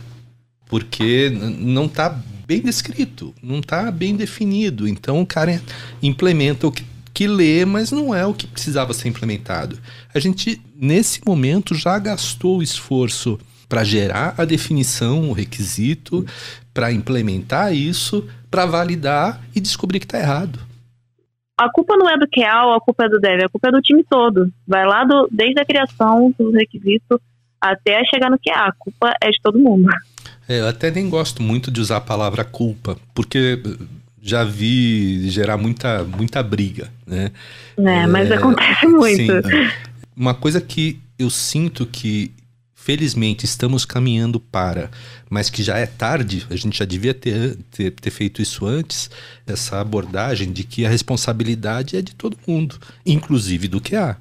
porque 0.68 1.30
não 1.58 1.86
está 1.86 2.08
bem 2.46 2.60
descrito, 2.60 3.34
não 3.42 3.58
está 3.58 3.90
bem 3.90 4.14
definido. 4.16 4.86
Então 4.88 5.20
o 5.20 5.26
cara 5.26 5.60
implementa 6.02 6.66
o 6.66 6.72
que, 6.72 6.84
que 7.16 7.26
lê, 7.26 7.64
mas 7.64 7.90
não 7.90 8.14
é 8.14 8.26
o 8.26 8.34
que 8.34 8.46
precisava 8.46 8.92
ser 8.92 9.08
implementado. 9.08 9.78
A 10.14 10.18
gente, 10.18 10.60
nesse 10.74 11.18
momento, 11.26 11.74
já 11.74 11.98
gastou 11.98 12.58
o 12.58 12.62
esforço 12.62 13.38
para 13.66 13.82
gerar 13.82 14.34
a 14.36 14.44
definição, 14.44 15.30
o 15.30 15.32
requisito, 15.32 16.26
para 16.74 16.92
implementar 16.92 17.72
isso, 17.72 18.28
para 18.50 18.66
validar 18.66 19.40
e 19.54 19.62
descobrir 19.62 19.98
que 19.98 20.04
está 20.04 20.18
errado. 20.18 20.58
A 21.58 21.72
culpa 21.72 21.96
não 21.96 22.06
é 22.06 22.18
do 22.18 22.28
QA 22.28 22.66
ou 22.66 22.74
a 22.74 22.80
culpa 22.82 23.06
é 23.06 23.08
do 23.08 23.18
Dev, 23.18 23.44
a 23.44 23.48
culpa 23.48 23.68
é 23.68 23.72
do 23.72 23.80
time 23.80 24.04
todo. 24.04 24.52
Vai 24.68 24.86
lá 24.86 25.02
do, 25.04 25.26
desde 25.32 25.58
a 25.58 25.64
criação 25.64 26.34
do 26.38 26.50
requisito 26.50 27.18
até 27.58 28.04
chegar 28.04 28.30
no 28.30 28.38
QA. 28.38 28.68
A 28.68 28.72
culpa 28.78 29.14
é 29.22 29.30
de 29.30 29.40
todo 29.42 29.58
mundo. 29.58 29.88
É, 30.46 30.60
eu 30.60 30.68
até 30.68 30.90
nem 30.90 31.08
gosto 31.08 31.42
muito 31.42 31.70
de 31.70 31.80
usar 31.80 31.96
a 31.96 32.00
palavra 32.02 32.44
culpa, 32.44 32.98
porque 33.14 33.58
já 34.26 34.42
vi 34.42 35.30
gerar 35.30 35.56
muita, 35.56 36.02
muita 36.02 36.42
briga, 36.42 36.90
né? 37.06 37.30
né? 37.78 38.06
Mas 38.08 38.28
É, 38.28 38.34
acontece 38.34 38.86
muito. 38.88 39.32
Sim. 39.48 39.70
Uma 40.16 40.34
coisa 40.34 40.60
que 40.60 40.98
eu 41.16 41.30
sinto 41.30 41.86
que, 41.86 42.32
felizmente, 42.74 43.44
estamos 43.44 43.84
caminhando 43.84 44.40
para, 44.40 44.90
mas 45.30 45.48
que 45.48 45.62
já 45.62 45.78
é 45.78 45.86
tarde, 45.86 46.44
a 46.50 46.56
gente 46.56 46.76
já 46.76 46.84
devia 46.84 47.14
ter, 47.14 47.56
ter, 47.70 47.92
ter 47.92 48.10
feito 48.10 48.42
isso 48.42 48.66
antes, 48.66 49.08
essa 49.46 49.80
abordagem 49.80 50.52
de 50.52 50.64
que 50.64 50.84
a 50.84 50.88
responsabilidade 50.90 51.96
é 51.96 52.02
de 52.02 52.12
todo 52.12 52.36
mundo, 52.48 52.80
inclusive 53.06 53.68
do 53.68 53.80
QA. 53.80 54.16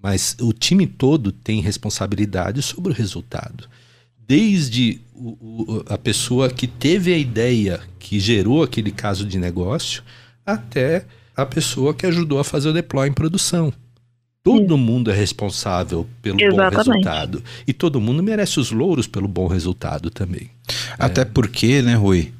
Mas 0.00 0.36
o 0.40 0.52
time 0.52 0.86
todo 0.86 1.32
tem 1.32 1.60
responsabilidade 1.60 2.62
sobre 2.62 2.92
o 2.92 2.94
resultado. 2.94 3.68
Desde 4.28 5.00
o- 5.14 5.30
o- 5.40 5.84
a 5.88 5.96
pessoa 5.96 6.50
que 6.50 6.66
teve 6.66 7.12
a 7.14 7.18
ideia, 7.18 7.80
que 7.98 8.20
gerou 8.20 8.62
aquele 8.62 8.90
caso 8.92 9.24
de 9.26 9.38
negócio, 9.38 10.02
até 10.44 11.06
a 11.34 11.46
pessoa 11.46 11.94
que 11.94 12.04
ajudou 12.06 12.38
a 12.38 12.44
fazer 12.44 12.68
o 12.68 12.72
deploy 12.72 13.08
em 13.08 13.12
produção. 13.12 13.72
Todo 14.44 14.76
mundo 14.78 15.10
é 15.10 15.14
responsável 15.14 16.06
pelo 16.22 16.36
bom 16.38 16.44
Exatamente. 16.44 16.76
resultado. 16.88 17.42
E 17.66 17.72
todo 17.72 18.00
mundo 18.00 18.22
merece 18.22 18.60
os 18.60 18.70
louros 18.70 19.06
pelo 19.06 19.26
bom 19.28 19.46
resultado 19.46 20.10
também. 20.10 20.50
Até 20.98 21.24
porque, 21.24 21.80
né, 21.82 21.94
Rui? 21.94 22.32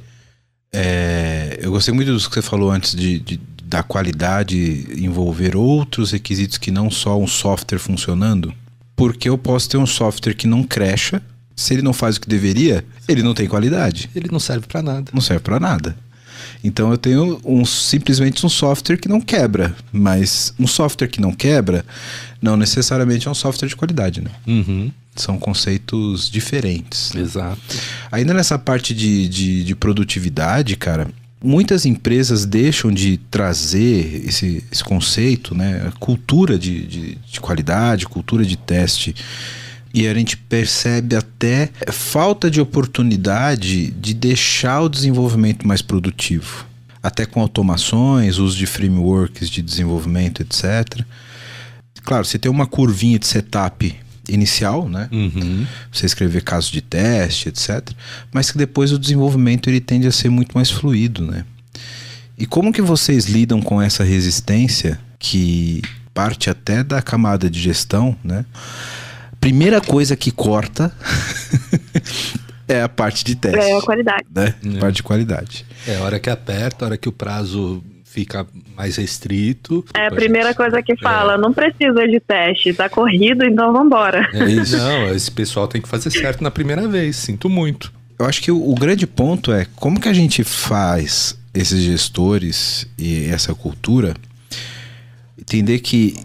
é, 0.73 1.59
eu 1.63 1.71
gostei 1.71 1.95
muito 1.95 2.13
do 2.13 2.19
que 2.19 2.35
você 2.35 2.43
falou 2.43 2.71
antes 2.71 2.95
de, 2.95 3.19
de- 3.19 3.41
da 3.65 3.83
qualidade 3.83 4.87
envolver 5.03 5.57
outros 5.57 6.11
requisitos 6.13 6.59
que 6.59 6.71
não 6.71 6.91
só 6.91 7.19
um 7.19 7.27
software 7.27 7.79
funcionando. 7.79 8.53
Porque 8.95 9.29
eu 9.29 9.39
posso 9.39 9.69
ter 9.69 9.77
um 9.79 9.87
software 9.87 10.35
que 10.35 10.47
não 10.47 10.63
crecha, 10.63 11.23
se 11.59 11.75
ele 11.75 11.83
não 11.83 11.93
faz 11.93 12.17
o 12.17 12.21
que 12.21 12.29
deveria, 12.29 12.85
ele 13.09 13.21
não 13.21 13.35
tem 13.35 13.49
qualidade. 13.49 14.09
Ele 14.15 14.29
não 14.31 14.39
serve 14.39 14.69
para 14.69 14.81
nada. 14.81 15.11
Não 15.13 15.21
serve 15.21 15.43
para 15.43 15.59
nada. 15.59 15.97
Então 16.63 16.93
eu 16.93 16.97
tenho 16.97 17.41
um, 17.45 17.65
simplesmente 17.65 18.47
um 18.47 18.49
software 18.49 18.97
que 18.97 19.09
não 19.09 19.21
quebra. 19.21 19.75
Mas 19.93 20.55
um 20.57 20.69
software 20.69 21.09
que 21.09 21.21
não 21.21 21.33
quebra 21.33 21.85
não 22.41 22.57
necessariamente 22.57 23.27
é 23.27 23.31
um 23.31 23.35
software 23.35 23.67
de 23.67 23.75
qualidade, 23.75 24.21
né? 24.21 24.31
Uhum, 24.47 24.93
São 25.17 25.37
conceitos 25.37 26.31
diferentes. 26.31 27.13
exato. 27.17 27.61
Ainda 28.13 28.33
nessa 28.33 28.57
parte 28.57 28.95
de, 28.95 29.29
de, 29.29 29.65
de 29.65 29.75
produtividade, 29.75 30.77
cara, 30.77 31.09
muitas 31.43 31.85
empresas 31.85 32.47
deixam 32.47 32.93
de 32.93 33.17
trazer 33.33 34.23
esse, 34.29 34.63
esse 34.71 34.85
conceito, 34.85 35.57
né? 35.57 35.91
Cultura 35.99 36.57
de, 36.57 36.87
de, 36.87 37.19
de 37.33 37.41
qualidade, 37.41 38.07
cultura 38.07 38.45
de 38.45 38.57
teste. 38.57 39.13
E 39.93 40.07
a 40.07 40.15
gente 40.15 40.37
percebe 40.37 41.17
até 41.17 41.71
falta 41.91 42.51
de 42.51 42.61
oportunidade 42.61 43.91
de 43.91 44.15
deixar 44.15 44.83
o 44.83 44.89
desenvolvimento 44.89 45.67
mais 45.67 45.81
produtivo. 45.83 46.67
Até 47.03 47.25
com 47.25 47.41
automações, 47.41 48.39
uso 48.39 48.57
de 48.57 48.67
frameworks 48.67 49.49
de 49.49 49.63
desenvolvimento, 49.63 50.43
etc. 50.43 51.05
Claro, 52.05 52.25
você 52.25 52.39
tem 52.39 52.51
uma 52.51 52.67
curvinha 52.67 53.19
de 53.19 53.27
setup 53.27 53.95
inicial, 54.29 54.89
né? 54.89 55.09
Uhum. 55.11 55.67
você 55.91 56.07
escrever 56.07 56.43
casos 56.43 56.71
de 56.71 56.83
teste, 56.83 57.49
etc. 57.49 57.91
Mas 58.33 58.51
que 58.51 58.59
depois 58.59 58.93
o 58.93 58.99
desenvolvimento 58.99 59.69
ele 59.69 59.81
tende 59.81 60.07
a 60.07 60.13
ser 60.13 60.29
muito 60.29 60.53
mais 60.55 60.71
fluido, 60.71 61.25
né? 61.25 61.45
E 62.37 62.47
como 62.47 62.73
que 62.73 62.83
vocês 62.83 63.25
lidam 63.25 63.61
com 63.61 63.81
essa 63.81 64.05
resistência 64.05 65.01
que 65.19 65.83
parte 66.15 66.49
até 66.49 66.85
da 66.85 67.03
camada 67.03 67.51
de 67.51 67.61
gestão, 67.61 68.17
né? 68.23 68.45
Primeira 69.41 69.81
coisa 69.81 70.17
que 70.17 70.31
corta 70.31 70.93
é 72.67 72.83
a 72.83 72.89
parte 72.89 73.25
de 73.25 73.35
teste, 73.35 73.59
É 73.59 73.77
a 73.79 73.81
qualidade. 73.83 74.25
né? 74.35 74.55
É. 74.65 74.79
Parte 74.79 74.97
de 74.97 75.03
qualidade. 75.03 75.67
É 75.87 75.97
a 75.97 76.03
hora 76.03 76.19
que 76.19 76.29
aperta, 76.29 76.85
a 76.85 76.89
hora 76.89 76.97
que 76.99 77.09
o 77.09 77.13
prazo 77.13 77.83
fica 78.05 78.47
mais 78.77 78.97
restrito. 78.97 79.85
É 79.95 80.07
a 80.07 80.11
primeira 80.11 80.49
gente. 80.49 80.57
coisa 80.57 80.83
que 80.83 80.97
fala, 80.97 81.37
não 81.39 81.53
precisa 81.53 82.07
de 82.09 82.19
teste, 82.21 82.73
tá 82.73 82.89
corrido, 82.89 83.45
então 83.45 83.73
vambora. 83.73 84.29
É, 84.33 84.45
Isso. 84.45 84.77
Não, 84.77 85.09
esse 85.15 85.31
pessoal 85.31 85.69
tem 85.69 85.81
que 85.81 85.89
fazer 85.89 86.11
certo 86.11 86.43
na 86.43 86.51
primeira 86.51 86.89
vez. 86.89 87.17
Sinto 87.17 87.49
muito. 87.49 87.93
Eu 88.19 88.27
acho 88.27 88.43
que 88.43 88.51
o, 88.51 88.71
o 88.71 88.75
grande 88.75 89.07
ponto 89.07 89.53
é 89.53 89.67
como 89.77 90.01
que 90.01 90.09
a 90.09 90.13
gente 90.13 90.43
faz 90.43 91.39
esses 91.55 91.81
gestores 91.83 92.87
e 92.99 93.27
essa 93.27 93.55
cultura 93.55 94.15
entender 95.39 95.79
que- 95.79 96.17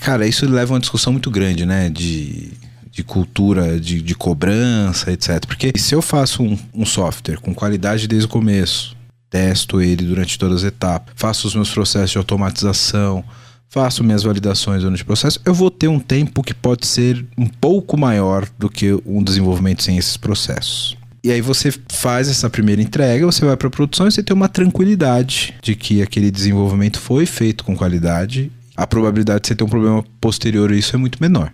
cara, 0.00 0.26
isso 0.26 0.48
leva 0.48 0.72
a 0.72 0.74
uma 0.74 0.80
discussão 0.80 1.12
muito 1.12 1.30
grande, 1.30 1.64
né? 1.64 1.88
De, 1.90 2.52
de 2.90 3.02
cultura, 3.02 3.78
de, 3.78 4.02
de 4.02 4.14
cobrança, 4.14 5.12
etc. 5.12 5.44
Porque 5.46 5.72
se 5.76 5.94
eu 5.94 6.02
faço 6.02 6.42
um, 6.42 6.58
um 6.74 6.86
software 6.86 7.38
com 7.40 7.54
qualidade 7.54 8.08
desde 8.08 8.26
o 8.26 8.30
começo, 8.30 8.96
testo 9.30 9.80
ele 9.80 10.04
durante 10.04 10.38
todas 10.38 10.64
as 10.64 10.68
etapas, 10.68 11.14
faço 11.16 11.46
os 11.46 11.54
meus 11.54 11.70
processos 11.70 12.10
de 12.10 12.18
automatização, 12.18 13.24
faço 13.68 14.02
minhas 14.02 14.22
validações 14.22 14.82
durante 14.82 15.02
o 15.02 15.06
processo, 15.06 15.40
eu 15.44 15.54
vou 15.54 15.70
ter 15.70 15.88
um 15.88 16.00
tempo 16.00 16.42
que 16.42 16.54
pode 16.54 16.86
ser 16.86 17.24
um 17.36 17.46
pouco 17.46 17.96
maior 17.96 18.48
do 18.58 18.68
que 18.68 18.98
um 19.04 19.22
desenvolvimento 19.22 19.82
sem 19.82 19.98
esses 19.98 20.16
processos. 20.16 20.96
E 21.22 21.30
aí 21.30 21.40
você 21.40 21.74
faz 21.88 22.28
essa 22.28 22.48
primeira 22.48 22.80
entrega, 22.80 23.26
você 23.26 23.44
vai 23.44 23.56
para 23.56 23.68
a 23.68 23.70
produção 23.70 24.06
e 24.06 24.12
você 24.12 24.22
tem 24.22 24.34
uma 24.34 24.48
tranquilidade 24.48 25.54
de 25.62 25.74
que 25.74 26.00
aquele 26.00 26.30
desenvolvimento 26.30 26.98
foi 26.98 27.26
feito 27.26 27.64
com 27.64 27.76
qualidade. 27.76 28.50
A 28.78 28.86
probabilidade 28.86 29.40
de 29.40 29.48
você 29.48 29.56
ter 29.56 29.64
um 29.64 29.68
problema 29.68 30.04
posterior 30.20 30.70
a 30.70 30.76
isso 30.76 30.94
é 30.94 30.98
muito 31.00 31.18
menor. 31.20 31.52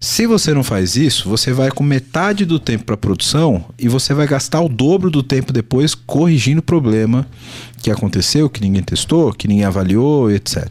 Se 0.00 0.26
você 0.26 0.52
não 0.52 0.64
faz 0.64 0.96
isso, 0.96 1.28
você 1.28 1.52
vai 1.52 1.70
com 1.70 1.84
metade 1.84 2.44
do 2.44 2.58
tempo 2.58 2.82
para 2.82 2.96
produção 2.96 3.64
e 3.78 3.88
você 3.88 4.12
vai 4.12 4.26
gastar 4.26 4.60
o 4.60 4.68
dobro 4.68 5.08
do 5.08 5.22
tempo 5.22 5.52
depois 5.52 5.94
corrigindo 5.94 6.58
o 6.58 6.64
problema 6.64 7.28
que 7.80 7.92
aconteceu, 7.92 8.50
que 8.50 8.60
ninguém 8.60 8.82
testou, 8.82 9.32
que 9.32 9.46
ninguém 9.46 9.64
avaliou, 9.64 10.32
etc. 10.32 10.66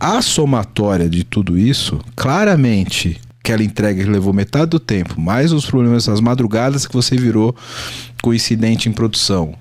A 0.00 0.22
somatória 0.22 1.10
de 1.10 1.22
tudo 1.24 1.58
isso, 1.58 2.00
claramente, 2.16 3.20
aquela 3.38 3.62
entrega 3.62 4.02
que 4.02 4.08
levou 4.08 4.32
metade 4.32 4.70
do 4.70 4.80
tempo, 4.80 5.20
mais 5.20 5.52
os 5.52 5.66
problemas, 5.66 6.08
as 6.08 6.22
madrugadas 6.22 6.86
que 6.86 6.94
você 6.94 7.18
virou 7.18 7.54
coincidente 8.22 8.88
em 8.88 8.92
produção, 8.92 9.54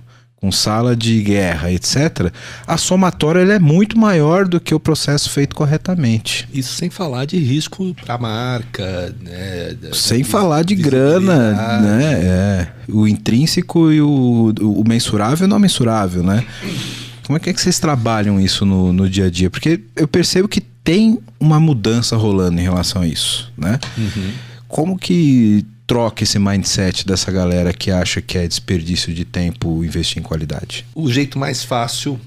com 0.43 0.51
sala 0.51 0.93
de 0.93 1.21
guerra, 1.21 1.71
etc. 1.71 2.29
A 2.67 2.75
somatória 2.75 3.39
é 3.49 3.59
muito 3.59 3.97
maior 3.97 4.45
do 4.45 4.59
que 4.59 4.75
o 4.75 4.79
processo 4.79 5.29
feito 5.29 5.55
corretamente. 5.55 6.45
Isso 6.53 6.73
sem 6.73 6.89
falar 6.89 7.23
de 7.23 7.37
risco 7.37 7.95
para 8.03 8.15
a 8.15 8.17
marca, 8.17 9.15
né? 9.21 9.73
Sem 9.93 10.21
da 10.21 10.27
falar 10.27 10.63
de 10.63 10.75
grana, 10.75 11.79
né? 11.79 12.13
É, 12.15 12.67
o 12.89 13.07
intrínseco 13.07 13.89
e 13.89 14.01
o, 14.01 14.53
o 14.59 14.83
mensurável 14.85 15.47
e 15.47 15.49
não 15.49 15.57
mensurável, 15.57 16.21
né? 16.21 16.45
Como 17.25 17.37
é 17.37 17.39
que, 17.39 17.49
é 17.49 17.53
que 17.53 17.61
vocês 17.61 17.79
trabalham 17.79 18.37
isso 18.37 18.65
no, 18.65 18.91
no 18.91 19.09
dia 19.09 19.27
a 19.27 19.29
dia? 19.29 19.49
Porque 19.49 19.79
eu 19.95 20.09
percebo 20.09 20.49
que 20.49 20.59
tem 20.59 21.19
uma 21.39 21.57
mudança 21.57 22.17
rolando 22.17 22.59
em 22.59 22.63
relação 22.63 23.03
a 23.03 23.07
isso, 23.07 23.49
né? 23.57 23.79
Uhum. 23.97 24.31
Como 24.67 24.97
que 24.97 25.65
troca 25.93 26.23
esse 26.23 26.39
mindset 26.39 27.05
dessa 27.05 27.31
galera 27.31 27.71
que 27.71 27.91
acha 27.91 28.19
que 28.19 28.35
é 28.35 28.47
desperdício 28.47 29.13
de 29.13 29.23
tempo 29.23 29.85
investir 29.85 30.17
em 30.17 30.23
qualidade? 30.23 30.87
O 30.95 31.11
jeito 31.11 31.37
mais 31.37 31.63
fácil 31.63 32.19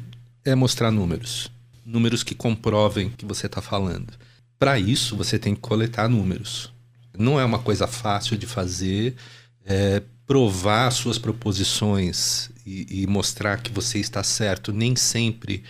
é 0.45 0.55
mostrar 0.55 0.93
números. 0.93 1.51
Números 1.85 2.23
que 2.23 2.33
comprovem 2.33 3.11
que 3.11 3.25
você 3.25 3.47
está 3.47 3.61
falando. 3.61 4.13
Para 4.57 4.79
isso, 4.79 5.17
você 5.17 5.37
tem 5.37 5.53
que 5.53 5.61
coletar 5.61 6.09
números. 6.09 6.73
Não 7.19 7.41
é 7.41 7.45
uma 7.45 7.59
coisa 7.59 7.89
fácil 7.89 8.39
de 8.39 8.47
fazer. 8.47 9.17
É, 9.65 10.01
provar 10.25 10.93
suas 10.93 11.19
proposições 11.19 12.51
e, 12.65 13.03
e, 13.03 13.07
mostrar 13.09 13.61
que 13.61 13.73
você 13.73 13.99
está 13.99 14.23
certo 14.23 14.73
nem 14.73 14.95
sempre 14.95 15.65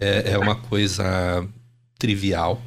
é, 0.00 0.32
é 0.32 0.38
uma 0.38 0.56
coisa 0.56 1.46
trivial, 1.96 2.60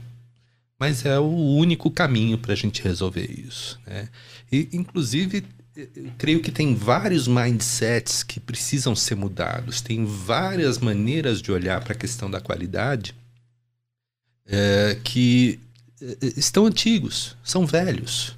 mas 0.79 1.05
é 1.05 1.19
o 1.19 1.29
único 1.29 1.91
caminho 1.91 2.37
para 2.37 2.53
a 2.53 2.55
gente 2.55 2.81
resolver 2.81 3.29
isso. 3.29 3.77
Né? 3.85 4.07
E, 4.51 4.69
inclusive, 4.73 5.45
eu 5.75 6.11
creio 6.17 6.41
que 6.41 6.51
tem 6.51 6.75
vários 6.75 7.27
mindsets 7.27 8.23
que 8.23 8.39
precisam 8.39 8.95
ser 8.95 9.15
mudados, 9.15 9.81
tem 9.81 10.05
várias 10.05 10.77
maneiras 10.77 11.41
de 11.41 11.51
olhar 11.51 11.81
para 11.83 11.93
a 11.93 11.97
questão 11.97 12.29
da 12.29 12.41
qualidade 12.41 13.15
é, 14.45 14.97
que 15.03 15.59
é, 16.01 16.17
estão 16.35 16.65
antigos, 16.65 17.37
são 17.43 17.65
velhos. 17.65 18.35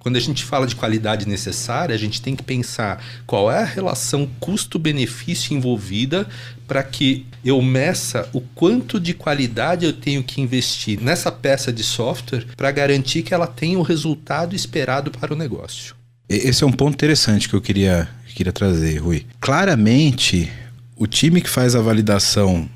Quando 0.00 0.16
a 0.16 0.20
gente 0.20 0.44
fala 0.44 0.66
de 0.66 0.74
qualidade 0.74 1.28
necessária, 1.28 1.94
a 1.94 1.98
gente 1.98 2.22
tem 2.22 2.34
que 2.34 2.42
pensar 2.42 3.04
qual 3.26 3.52
é 3.52 3.58
a 3.58 3.66
relação 3.66 4.26
custo-benefício 4.40 5.54
envolvida 5.54 6.26
para 6.66 6.82
que 6.82 7.26
eu 7.44 7.60
meça 7.60 8.26
o 8.32 8.40
quanto 8.40 8.98
de 8.98 9.12
qualidade 9.12 9.84
eu 9.84 9.92
tenho 9.92 10.22
que 10.24 10.40
investir 10.40 10.98
nessa 11.02 11.30
peça 11.30 11.70
de 11.70 11.84
software 11.84 12.46
para 12.56 12.70
garantir 12.70 13.22
que 13.22 13.34
ela 13.34 13.46
tenha 13.46 13.78
o 13.78 13.82
resultado 13.82 14.56
esperado 14.56 15.10
para 15.10 15.34
o 15.34 15.36
negócio. 15.36 15.94
Esse 16.26 16.64
é 16.64 16.66
um 16.66 16.72
ponto 16.72 16.94
interessante 16.94 17.46
que 17.46 17.54
eu 17.54 17.60
queria, 17.60 18.08
queria 18.34 18.52
trazer, 18.52 18.98
Rui. 18.98 19.26
Claramente, 19.38 20.50
o 20.96 21.06
time 21.06 21.42
que 21.42 21.50
faz 21.50 21.74
a 21.74 21.80
validação 21.82 22.66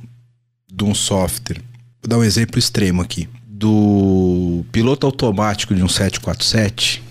de 0.71 0.85
um 0.85 0.95
software, 0.95 1.63
vou 2.03 2.09
dar 2.09 2.19
um 2.19 2.25
exemplo 2.25 2.59
extremo 2.59 3.01
aqui, 3.01 3.31
do 3.49 4.63
piloto 4.71 5.07
automático 5.07 5.75
de 5.75 5.83
um 5.83 5.89
747 5.89 7.03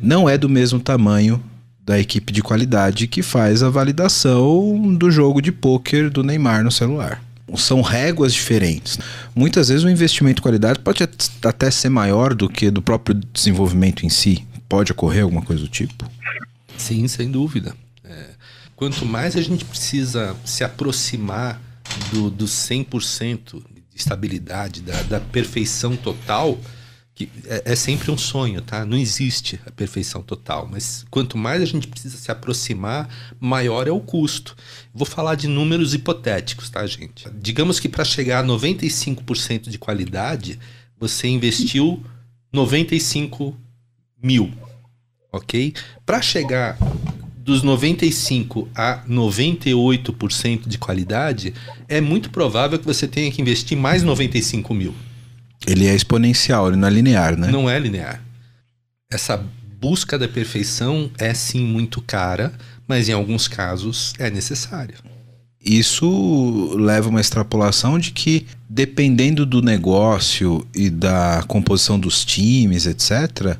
não 0.00 0.28
é 0.28 0.38
do 0.38 0.48
mesmo 0.48 0.80
tamanho 0.80 1.42
da 1.84 1.98
equipe 1.98 2.32
de 2.32 2.42
qualidade 2.42 3.06
que 3.06 3.22
faz 3.22 3.62
a 3.62 3.70
validação 3.70 4.94
do 4.94 5.10
jogo 5.10 5.40
de 5.40 5.50
pôquer 5.50 6.10
do 6.10 6.22
Neymar 6.22 6.62
no 6.62 6.70
celular. 6.70 7.22
São 7.56 7.80
réguas 7.80 8.34
diferentes. 8.34 8.98
Muitas 9.34 9.68
vezes 9.68 9.84
o 9.84 9.88
investimento 9.88 10.40
em 10.40 10.42
qualidade 10.42 10.80
pode 10.80 11.02
até 11.02 11.70
ser 11.70 11.88
maior 11.88 12.34
do 12.34 12.46
que 12.46 12.70
do 12.70 12.82
próprio 12.82 13.18
desenvolvimento 13.32 14.04
em 14.04 14.10
si. 14.10 14.46
Pode 14.68 14.92
ocorrer 14.92 15.22
alguma 15.22 15.40
coisa 15.40 15.62
do 15.62 15.68
tipo? 15.68 16.04
Sim, 16.76 17.08
sem 17.08 17.30
dúvida. 17.30 17.74
É, 18.04 18.26
quanto 18.76 19.06
mais 19.06 19.34
a 19.34 19.40
gente 19.40 19.64
precisa 19.64 20.36
se 20.44 20.62
aproximar 20.62 21.58
do, 22.12 22.28
do 22.28 22.44
100% 22.44 23.62
de 23.62 23.82
estabilidade, 23.96 24.82
da, 24.82 25.02
da 25.04 25.20
perfeição 25.20 25.96
total, 25.96 26.58
que 27.18 27.28
é, 27.46 27.72
é, 27.72 27.74
sempre 27.74 28.12
um 28.12 28.16
sonho, 28.16 28.62
tá? 28.62 28.84
Não 28.84 28.96
existe 28.96 29.58
a 29.66 29.72
perfeição 29.72 30.22
total, 30.22 30.68
mas 30.70 31.04
quanto 31.10 31.36
mais 31.36 31.60
a 31.60 31.64
gente 31.64 31.88
precisa 31.88 32.16
se 32.16 32.30
aproximar, 32.30 33.08
maior 33.40 33.88
é 33.88 33.90
o 33.90 33.98
custo. 33.98 34.56
Vou 34.94 35.04
falar 35.04 35.34
de 35.34 35.48
números 35.48 35.94
hipotéticos, 35.94 36.70
tá, 36.70 36.86
gente? 36.86 37.28
Digamos 37.34 37.80
que 37.80 37.88
para 37.88 38.04
chegar 38.04 38.44
a 38.44 38.46
95% 38.46 39.68
de 39.68 39.78
qualidade, 39.78 40.60
você 40.96 41.26
investiu 41.26 42.00
95 42.52 43.56
mil, 44.22 44.52
ok? 45.32 45.74
Para 46.06 46.22
chegar 46.22 46.78
dos 47.38 47.64
95 47.64 48.68
a 48.76 49.02
98% 49.08 50.68
de 50.68 50.78
qualidade, 50.78 51.52
é 51.88 52.00
muito 52.00 52.30
provável 52.30 52.78
que 52.78 52.84
você 52.84 53.08
tenha 53.08 53.32
que 53.32 53.42
investir 53.42 53.76
mais 53.76 54.04
95 54.04 54.72
mil. 54.72 54.94
Ele 55.68 55.86
é 55.86 55.94
exponencial, 55.94 56.68
ele 56.68 56.78
não 56.78 56.88
é 56.88 56.90
linear, 56.90 57.38
né? 57.38 57.48
Não 57.48 57.68
é 57.68 57.78
linear. 57.78 58.24
Essa 59.12 59.36
busca 59.78 60.18
da 60.18 60.26
perfeição 60.26 61.10
é 61.18 61.34
sim 61.34 61.60
muito 61.60 62.00
cara, 62.00 62.54
mas 62.86 63.10
em 63.10 63.12
alguns 63.12 63.46
casos 63.46 64.14
é 64.18 64.30
necessária. 64.30 64.94
Isso 65.62 66.74
leva 66.74 67.10
uma 67.10 67.20
extrapolação 67.20 67.98
de 67.98 68.12
que, 68.12 68.46
dependendo 68.66 69.44
do 69.44 69.60
negócio 69.60 70.66
e 70.74 70.88
da 70.88 71.44
composição 71.46 72.00
dos 72.00 72.24
times, 72.24 72.86
etc., 72.86 73.58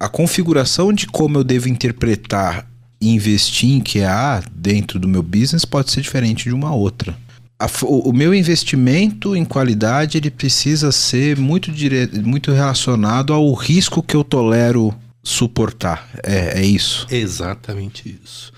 a 0.00 0.08
configuração 0.08 0.94
de 0.94 1.06
como 1.06 1.36
eu 1.36 1.44
devo 1.44 1.68
interpretar 1.68 2.66
e 2.98 3.10
investir 3.10 3.70
em 3.70 3.80
QA 3.80 4.42
dentro 4.50 4.98
do 4.98 5.06
meu 5.06 5.22
business 5.22 5.66
pode 5.66 5.90
ser 5.90 6.00
diferente 6.00 6.44
de 6.44 6.54
uma 6.54 6.74
outra 6.74 7.14
a, 7.58 7.66
o, 7.82 8.10
o, 8.10 8.12
meu 8.12 8.34
investimento 8.34 9.34
em 9.34 9.44
qualidade 9.44 10.18
ele 10.18 10.30
precisa 10.30 10.92
ser 10.92 11.38
muito, 11.38 11.72
dire, 11.72 12.08
muito 12.22 12.52
relacionado 12.52 13.32
ao 13.32 13.52
risco 13.54 14.02
que 14.02 14.14
eu 14.14 14.22
tolero 14.22 14.94
suportar. 15.22 16.08
É, 16.22 16.60
é 16.60 16.64
isso? 16.64 17.06
Exatamente 17.10 18.18
isso. 18.22 18.52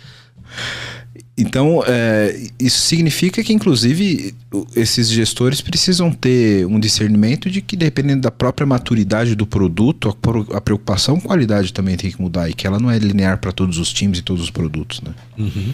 Então, 1.41 1.85
é, 1.87 2.49
isso 2.59 2.81
significa 2.81 3.45
que, 3.45 3.53
inclusive, 3.53 4.35
esses 4.75 5.09
gestores 5.09 5.61
precisam 5.61 6.11
ter 6.11 6.67
um 6.67 6.81
discernimento 6.81 7.49
de 7.49 7.61
que, 7.63 7.77
dependendo 7.77 8.23
da 8.23 8.31
própria 8.31 8.67
maturidade 8.67 9.37
do 9.37 9.47
produto, 9.47 10.09
a, 10.53 10.61
preocupação 10.61 11.21
com 11.21 11.29
qualidade 11.29 11.73
também 11.73 11.97
tem 11.97 12.11
que 12.11 12.21
mudar 12.21 12.51
e 12.51 12.55
que 12.55 12.67
ela 12.67 12.81
não 12.81 12.91
é 12.91 12.99
linear 12.99 13.39
para 13.39 13.53
todos 13.53 13.79
os 13.79 13.93
times 13.93 14.19
e 14.19 14.23
todos 14.23 14.43
os 14.43 14.51
produtos. 14.51 15.01
Né? 15.01 15.13
Uhum. 15.39 15.73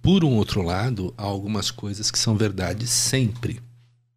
Por 0.00 0.24
um 0.24 0.36
outro 0.36 0.62
lado, 0.62 1.12
há 1.16 1.22
algumas 1.22 1.70
coisas 1.70 2.10
que 2.10 2.18
são 2.18 2.36
verdade 2.36 2.86
sempre. 2.86 3.60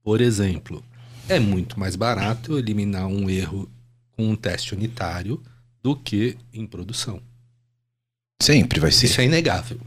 Por 0.04 0.22
exemplo, 0.22 0.84
é 1.28 1.40
muito 1.40 1.80
mais 1.80 1.96
barato 1.96 2.58
eliminar 2.58 3.08
um 3.08 3.30
erro 3.30 3.70
com 4.12 4.30
um 4.30 4.36
teste 4.36 4.74
unitário 4.74 5.42
do 5.82 5.96
que 5.96 6.38
em 6.54 6.66
produção. 6.66 7.22
Sempre 8.42 8.80
vai 8.80 8.92
ser. 8.92 9.08
Isso 9.08 9.22
é 9.22 9.26
inegável. 9.26 9.80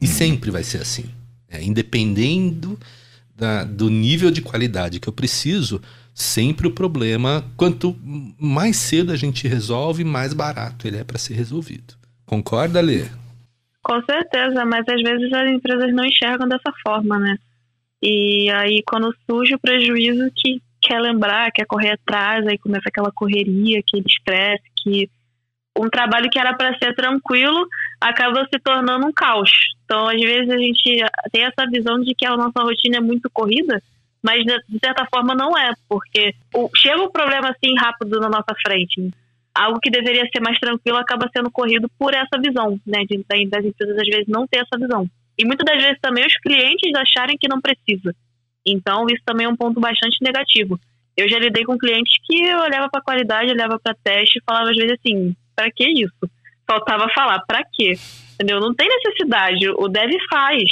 E 0.00 0.06
hum. 0.06 0.08
sempre 0.08 0.50
vai 0.50 0.64
ser 0.64 0.78
assim. 0.78 1.04
É, 1.48 1.62
independendo 1.62 2.78
da, 3.34 3.64
do 3.64 3.90
nível 3.90 4.30
de 4.30 4.40
qualidade 4.40 5.00
que 5.00 5.08
eu 5.08 5.12
preciso, 5.12 5.80
sempre 6.14 6.66
o 6.66 6.72
problema, 6.72 7.44
quanto 7.56 7.96
mais 8.38 8.76
cedo 8.76 9.10
a 9.12 9.16
gente 9.16 9.48
resolve, 9.48 10.04
mais 10.04 10.32
barato 10.32 10.86
ele 10.86 10.98
é 10.98 11.04
para 11.04 11.18
ser 11.18 11.34
resolvido. 11.34 11.94
Concorda, 12.26 12.80
Lê? 12.80 13.08
Com 13.90 14.00
certeza, 14.04 14.64
mas 14.64 14.86
às 14.88 15.02
vezes 15.02 15.32
as 15.32 15.50
empresas 15.50 15.92
não 15.92 16.04
enxergam 16.04 16.46
dessa 16.46 16.72
forma, 16.80 17.18
né? 17.18 17.36
E 18.00 18.48
aí 18.48 18.84
quando 18.86 19.12
surge 19.28 19.56
o 19.56 19.58
prejuízo 19.58 20.30
que 20.36 20.62
quer 20.80 21.00
lembrar, 21.00 21.50
quer 21.50 21.66
correr 21.66 21.94
atrás, 21.94 22.46
aí 22.46 22.56
começa 22.56 22.88
aquela 22.88 23.10
correria, 23.10 23.80
aquele 23.80 24.04
estresse, 24.06 24.62
que 24.76 25.10
um 25.76 25.90
trabalho 25.90 26.30
que 26.30 26.38
era 26.38 26.54
para 26.54 26.78
ser 26.78 26.94
tranquilo 26.94 27.66
acaba 28.00 28.44
se 28.44 28.60
tornando 28.60 29.08
um 29.08 29.12
caos. 29.12 29.50
Então, 29.84 30.06
às 30.06 30.20
vezes 30.20 30.48
a 30.48 30.56
gente 30.56 31.04
tem 31.32 31.42
essa 31.42 31.68
visão 31.68 32.00
de 32.00 32.14
que 32.14 32.24
a 32.24 32.36
nossa 32.36 32.62
rotina 32.62 32.98
é 32.98 33.00
muito 33.00 33.28
corrida, 33.28 33.82
mas 34.22 34.44
de 34.44 34.78
certa 34.78 35.04
forma 35.12 35.34
não 35.34 35.58
é, 35.58 35.72
porque 35.88 36.32
chega 36.76 37.02
um 37.02 37.10
problema 37.10 37.48
assim 37.50 37.74
rápido 37.76 38.20
na 38.20 38.28
nossa 38.28 38.54
frente 38.64 39.10
algo 39.54 39.80
que 39.80 39.90
deveria 39.90 40.28
ser 40.32 40.40
mais 40.40 40.58
tranquilo 40.58 40.98
acaba 40.98 41.28
sendo 41.34 41.50
corrido 41.50 41.90
por 41.98 42.14
essa 42.14 42.40
visão, 42.42 42.78
né? 42.86 43.04
De, 43.08 43.24
das 43.48 43.64
empresas 43.64 43.98
às 43.98 44.06
vezes 44.06 44.28
não 44.28 44.46
ter 44.46 44.58
essa 44.58 44.78
visão. 44.78 45.08
E 45.38 45.44
muitas 45.44 45.64
das 45.64 45.82
vezes 45.82 45.98
também 46.00 46.26
os 46.26 46.36
clientes 46.38 46.92
acharem 46.94 47.36
que 47.38 47.48
não 47.48 47.60
precisa. 47.60 48.14
Então, 48.66 49.06
isso 49.08 49.22
também 49.24 49.46
é 49.46 49.48
um 49.48 49.56
ponto 49.56 49.80
bastante 49.80 50.18
negativo. 50.20 50.78
Eu 51.16 51.28
já 51.28 51.38
lidei 51.38 51.64
com 51.64 51.78
clientes 51.78 52.14
que 52.24 52.42
eu 52.44 52.58
olhava 52.58 52.88
para 52.90 53.02
qualidade, 53.02 53.50
olhava 53.50 53.78
para 53.78 53.96
teste 54.02 54.38
e 54.38 54.42
falava 54.44 54.70
às 54.70 54.76
vezes 54.76 54.92
assim: 54.92 55.34
para 55.56 55.70
que 55.70 55.86
isso? 55.88 56.30
Faltava 56.66 57.08
falar, 57.14 57.40
para 57.46 57.64
quê? 57.72 57.94
Entendeu? 58.34 58.60
Não 58.60 58.74
tem 58.74 58.88
necessidade, 58.88 59.68
o 59.68 59.88
dev 59.88 60.10
faz. 60.30 60.62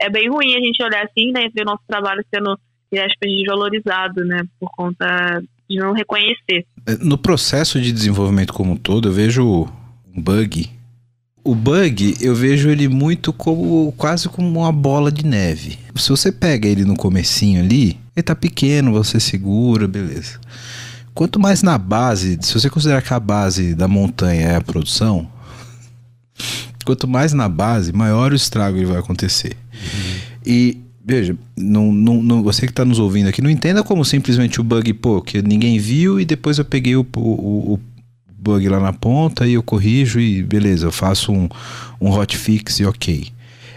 É 0.00 0.08
bem 0.08 0.28
ruim 0.28 0.56
a 0.56 0.60
gente 0.60 0.82
olhar 0.82 1.04
assim, 1.04 1.30
né, 1.32 1.48
ver 1.54 1.62
o 1.62 1.66
nosso 1.66 1.82
trabalho 1.86 2.24
sendo, 2.34 2.58
em 2.90 2.98
aspas, 2.98 3.30
desvalorizado, 3.30 4.24
né, 4.24 4.42
por 4.58 4.70
conta 4.72 5.42
de 5.68 5.78
não 5.78 5.92
reconhecer. 5.92 6.66
É, 6.86 6.96
no 7.00 7.16
processo 7.16 7.80
de 7.80 7.92
desenvolvimento 7.92 8.52
como 8.52 8.72
um 8.72 8.76
todo, 8.76 9.08
eu 9.08 9.12
vejo 9.12 9.68
um 10.14 10.22
bug. 10.22 10.70
O 11.42 11.54
bug, 11.54 12.16
eu 12.20 12.34
vejo 12.34 12.70
ele 12.70 12.88
muito 12.88 13.32
como 13.32 13.92
quase 13.96 14.28
como 14.28 14.48
uma 14.60 14.72
bola 14.72 15.12
de 15.12 15.24
neve. 15.26 15.78
Se 15.94 16.08
você 16.08 16.32
pega 16.32 16.68
ele 16.68 16.84
no 16.84 16.96
comecinho 16.96 17.60
ali, 17.62 17.98
ele 18.16 18.22
tá 18.22 18.34
pequeno, 18.34 18.92
você 18.92 19.20
segura, 19.20 19.86
beleza. 19.86 20.38
Quanto 21.14 21.38
mais 21.38 21.62
na 21.62 21.78
base, 21.78 22.38
se 22.40 22.54
você 22.54 22.68
considerar 22.70 23.02
que 23.02 23.12
a 23.12 23.20
base 23.20 23.74
da 23.74 23.86
montanha 23.86 24.48
é 24.48 24.56
a 24.56 24.60
produção, 24.60 25.30
quanto 26.84 27.06
mais 27.06 27.32
na 27.32 27.48
base, 27.48 27.92
maior 27.92 28.32
o 28.32 28.36
estrago 28.36 28.76
ele 28.76 28.86
vai 28.86 28.98
acontecer. 28.98 29.56
Uhum. 29.72 30.20
E 30.44 30.83
Veja, 31.06 31.36
não, 31.54 31.92
não, 31.92 32.22
não, 32.22 32.42
você 32.42 32.62
que 32.62 32.72
está 32.72 32.82
nos 32.82 32.98
ouvindo 32.98 33.28
aqui, 33.28 33.42
não 33.42 33.50
entenda 33.50 33.84
como 33.84 34.02
simplesmente 34.06 34.58
o 34.58 34.64
bug, 34.64 34.94
pô, 34.94 35.20
que 35.20 35.42
ninguém 35.42 35.78
viu 35.78 36.18
e 36.18 36.24
depois 36.24 36.56
eu 36.56 36.64
peguei 36.64 36.96
o, 36.96 37.06
o, 37.16 37.74
o 37.74 37.80
bug 38.26 38.66
lá 38.70 38.80
na 38.80 38.92
ponta 38.92 39.46
e 39.46 39.52
eu 39.52 39.62
corrijo 39.62 40.18
e 40.18 40.42
beleza, 40.42 40.86
eu 40.86 40.92
faço 40.92 41.30
um, 41.30 41.46
um 42.00 42.10
hotfix 42.10 42.80
e 42.80 42.86
ok. 42.86 43.26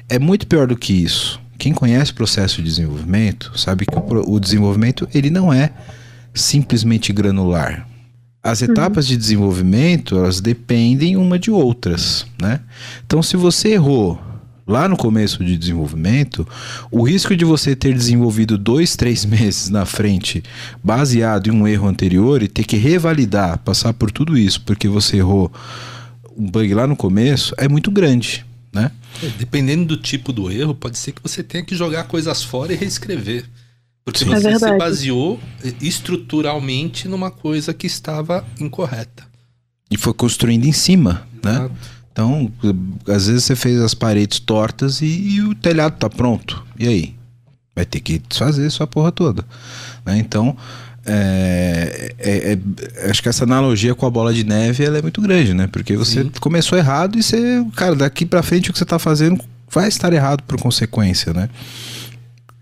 É 0.08 0.18
muito 0.18 0.48
pior 0.48 0.68
do 0.68 0.78
que 0.78 0.94
isso. 0.94 1.38
Quem 1.58 1.74
conhece 1.74 2.12
o 2.12 2.16
processo 2.16 2.58
de 2.62 2.70
desenvolvimento 2.70 3.52
sabe 3.60 3.86
que 3.86 3.98
o, 3.98 4.36
o 4.36 4.40
desenvolvimento 4.40 5.06
ele 5.14 5.30
não 5.30 5.52
é 5.52 5.72
simplesmente 6.34 7.12
granular. 7.12 7.86
As 8.42 8.62
etapas 8.62 9.06
uhum. 9.06 9.12
de 9.12 9.18
desenvolvimento 9.18 10.18
elas 10.18 10.40
dependem 10.40 11.18
uma 11.18 11.38
de 11.38 11.52
outras, 11.52 12.26
né? 12.42 12.62
Então, 13.06 13.22
se 13.22 13.36
você 13.36 13.74
errou 13.74 14.18
lá 14.68 14.88
no 14.88 14.98
começo 14.98 15.44
de 15.44 15.58
desenvolvimento, 15.58 16.46
o 16.92 17.04
risco 17.04 17.36
de 17.36 17.46
você 17.46 17.76
ter 17.76 17.94
desenvolvido 17.94 18.58
dois, 18.58 18.96
três 18.96 19.24
meses 19.26 19.70
na 19.70 19.86
frente, 19.86 20.44
baseado 20.84 21.48
em 21.48 21.52
um 21.52 21.68
erro 21.68 21.88
anterior 21.88 22.44
e 22.44 22.48
ter 22.48 22.66
que 22.66 22.76
revalidar, 22.76 23.60
passar 23.60 23.94
por 23.94 24.12
tudo 24.12 24.38
isso, 24.38 24.62
porque 24.62 24.88
você 24.88 25.18
errou 25.18 25.52
um 26.38 26.50
bug 26.50 26.74
lá 26.74 26.86
no 26.86 26.96
começo, 26.96 27.54
é 27.58 27.68
muito 27.68 27.90
grande. 27.90 28.46
Né? 28.74 28.92
É, 29.24 29.30
dependendo 29.40 29.86
do 29.86 29.98
tipo 29.98 30.34
do 30.34 30.52
erro, 30.52 30.76
pode 30.76 30.98
ser 30.98 31.14
que 31.14 31.24
você 31.24 31.42
tenha 31.42 31.64
que 31.64 31.76
jogar 31.76 32.04
coisas 32.04 32.44
fora 32.44 32.74
e 32.74 32.76
reescrever. 32.76 33.46
Porque 34.04 34.20
Sim. 34.20 34.30
você 34.30 34.50
é 34.50 34.60
se 34.60 34.78
baseou 34.78 35.40
estruturalmente 35.82 37.08
numa 37.08 37.32
coisa 37.32 37.74
que 37.74 37.88
estava 37.88 38.46
incorreta. 38.60 39.26
E 39.90 39.98
foi 39.98 40.14
construindo 40.14 40.66
em 40.66 40.72
cima, 40.72 41.28
né? 41.44 41.52
Exato. 41.52 41.70
né? 41.74 41.80
Então, 42.18 42.52
às 43.08 43.28
vezes 43.28 43.44
você 43.44 43.56
fez 43.56 43.80
as 43.80 43.94
paredes 43.94 44.40
tortas 44.40 45.02
e, 45.02 45.06
e, 45.06 45.42
o 45.44 45.54
telhado 45.54 45.98
tá 46.00 46.10
pronto. 46.10 46.66
E 46.80 46.88
aí? 46.88 47.16
Vai 47.76 47.86
ter 47.86 48.00
que 48.00 48.18
desfazer 48.18 48.72
sua 48.72 48.88
porra 48.88 49.12
toda. 49.12 49.46
Né? 50.04 50.18
Então, 50.18 50.58
é, 51.06 52.16
é, 52.18 52.54
é, 52.54 53.10
acho 53.12 53.22
que 53.22 53.30
essa 53.30 53.44
analogia 53.44 53.94
com 53.94 54.08
a 54.08 54.10
bola 54.10 54.34
de 54.34 54.44
neve 54.44 54.84
ela 54.84 54.98
é 54.98 55.02
muito 55.04 55.22
grande, 55.22 55.54
né? 55.54 55.68
Porque 55.68 55.96
você 55.96 56.24
Sim. 56.24 56.32
começou 56.40 56.76
errado 56.76 57.20
e 57.20 57.22
você, 57.22 57.64
cara, 57.76 57.96
daqui 57.96 58.26
para 58.26 58.42
frente 58.42 58.72
o 58.72 58.74
que 58.74 58.80
você 58.80 58.86
tá 58.86 58.98
fazendo 58.98 59.40
vai 59.70 59.88
estar 59.88 60.12
errado 60.12 60.42
por 60.42 60.60
consequência, 60.60 61.32
né? 61.34 61.48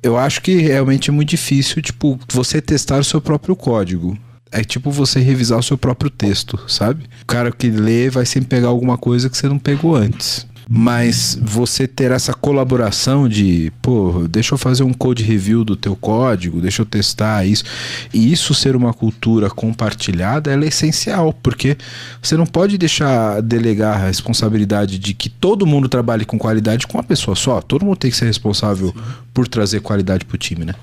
Eu 0.03 0.17
acho 0.17 0.41
que 0.41 0.57
realmente 0.57 1.09
é 1.09 1.13
muito 1.13 1.29
difícil, 1.29 1.81
tipo, 1.81 2.19
você 2.29 2.61
testar 2.61 2.99
o 2.99 3.05
seu 3.05 3.21
próprio 3.21 3.55
código 3.55 4.17
é 4.55 4.63
tipo 4.63 4.89
você 4.89 5.19
revisar 5.19 5.59
o 5.59 5.63
seu 5.63 5.77
próprio 5.77 6.09
texto, 6.09 6.57
sabe? 6.67 7.03
O 7.23 7.25
cara 7.25 7.51
que 7.51 7.69
lê 7.69 8.09
vai 8.09 8.25
sempre 8.25 8.47
pegar 8.47 8.69
alguma 8.69 8.97
coisa 8.97 9.29
que 9.29 9.37
você 9.37 9.49
não 9.49 9.59
pegou 9.59 9.95
antes. 9.95 10.47
Mas 10.67 11.37
você 11.39 11.87
ter 11.87 12.09
essa 12.09 12.33
colaboração 12.33 13.29
de, 13.29 13.71
pô, 13.83 14.25
deixa 14.27 14.55
eu 14.55 14.57
fazer 14.57 14.83
um 14.83 14.93
code 14.93 15.23
review 15.23 15.63
do 15.63 15.75
teu 15.75 15.95
código, 15.95 16.59
deixa 16.59 16.81
eu 16.81 16.85
testar 16.87 17.45
isso. 17.45 17.63
E 18.11 18.31
isso 18.31 18.53
ser 18.55 18.75
uma 18.75 18.91
cultura 18.91 19.49
compartilhada, 19.49 20.51
ela 20.51 20.63
é 20.63 20.69
essencial, 20.69 21.33
porque 21.33 21.77
você 22.19 22.35
não 22.35 22.47
pode 22.47 22.77
deixar 22.79 23.41
delegar 23.41 23.95
a 23.95 24.07
responsabilidade 24.07 24.97
de 24.97 25.13
que 25.13 25.29
todo 25.29 25.67
mundo 25.67 25.87
trabalhe 25.87 26.25
com 26.25 26.39
qualidade 26.39 26.87
com 26.87 26.97
uma 26.97 27.03
pessoa 27.03 27.35
só. 27.35 27.61
Todo 27.61 27.85
mundo 27.85 27.97
tem 27.97 28.09
que 28.09 28.17
ser 28.17 28.25
responsável 28.25 28.95
por 29.33 29.47
trazer 29.47 29.81
qualidade 29.81 30.25
pro 30.25 30.37
time, 30.37 30.65
né? 30.65 30.73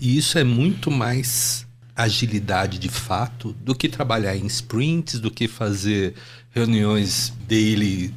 E 0.00 0.16
isso 0.16 0.38
é 0.38 0.44
muito 0.44 0.92
mais 0.92 1.63
agilidade 1.96 2.78
de 2.78 2.88
fato 2.88 3.52
do 3.52 3.74
que 3.74 3.88
trabalhar 3.88 4.36
em 4.36 4.46
sprints, 4.46 5.20
do 5.20 5.30
que 5.30 5.46
fazer 5.46 6.14
reuniões 6.50 7.30
daily. 7.48 8.12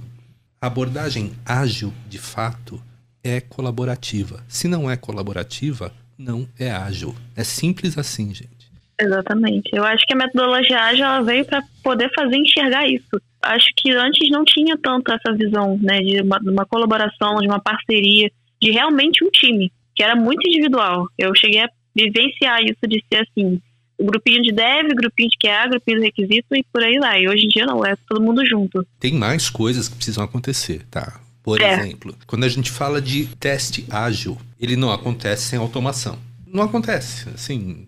A 0.59 0.67
abordagem 0.67 1.33
ágil, 1.45 1.93
de 2.09 2.17
fato, 2.17 2.81
é 3.23 3.39
colaborativa. 3.41 4.43
Se 4.47 4.67
não 4.67 4.89
é 4.89 4.97
colaborativa, 4.97 5.93
não 6.17 6.47
é 6.57 6.71
ágil. 6.71 7.15
É 7.35 7.43
simples 7.43 7.97
assim, 7.97 8.33
gente. 8.33 8.57
Exatamente. 8.99 9.69
Eu 9.73 9.83
acho 9.83 10.05
que 10.07 10.13
a 10.13 10.17
metodologia 10.17 10.79
ágil 10.79 11.05
ela 11.05 11.21
veio 11.21 11.45
para 11.45 11.61
poder 11.83 12.09
fazer 12.15 12.35
enxergar 12.35 12.87
isso. 12.87 13.21
Acho 13.43 13.67
que 13.77 13.91
antes 13.91 14.29
não 14.31 14.43
tinha 14.43 14.75
tanto 14.77 15.11
essa 15.11 15.31
visão, 15.33 15.77
né, 15.81 15.99
de 15.99 16.21
uma, 16.21 16.39
uma 16.39 16.65
colaboração, 16.65 17.35
de 17.37 17.47
uma 17.47 17.59
parceria, 17.59 18.31
de 18.59 18.71
realmente 18.71 19.23
um 19.23 19.29
time, 19.29 19.71
que 19.95 20.01
era 20.01 20.15
muito 20.15 20.47
individual. 20.47 21.07
Eu 21.17 21.35
cheguei 21.35 21.61
a 21.61 21.69
vivenciar 21.97 22.61
isso 22.61 22.87
de 22.87 23.03
ser 23.11 23.27
assim, 23.27 23.59
grupinho 23.99 24.43
de 24.43 24.51
dev, 24.51 24.93
grupinho 24.95 25.29
de 25.29 25.37
QA, 25.37 25.67
grupinho 25.67 25.99
de 25.99 26.05
requisito 26.05 26.55
e 26.55 26.63
por 26.71 26.83
aí 26.83 26.97
vai. 26.99 27.23
E 27.23 27.29
hoje 27.29 27.45
em 27.45 27.49
dia 27.49 27.65
não, 27.65 27.83
é 27.83 27.95
todo 28.07 28.21
mundo 28.21 28.45
junto. 28.45 28.85
Tem 28.99 29.13
mais 29.13 29.49
coisas 29.49 29.89
que 29.89 29.95
precisam 29.95 30.23
acontecer, 30.23 30.83
tá? 30.91 31.19
Por 31.41 31.61
é. 31.61 31.73
exemplo, 31.73 32.15
quando 32.27 32.43
a 32.43 32.49
gente 32.49 32.69
fala 32.69 33.01
de 33.01 33.25
teste 33.39 33.85
ágil, 33.89 34.37
ele 34.59 34.75
não 34.75 34.91
acontece 34.91 35.43
sem 35.43 35.57
automação. 35.57 36.19
Não 36.45 36.63
acontece. 36.63 37.29
Assim, 37.29 37.87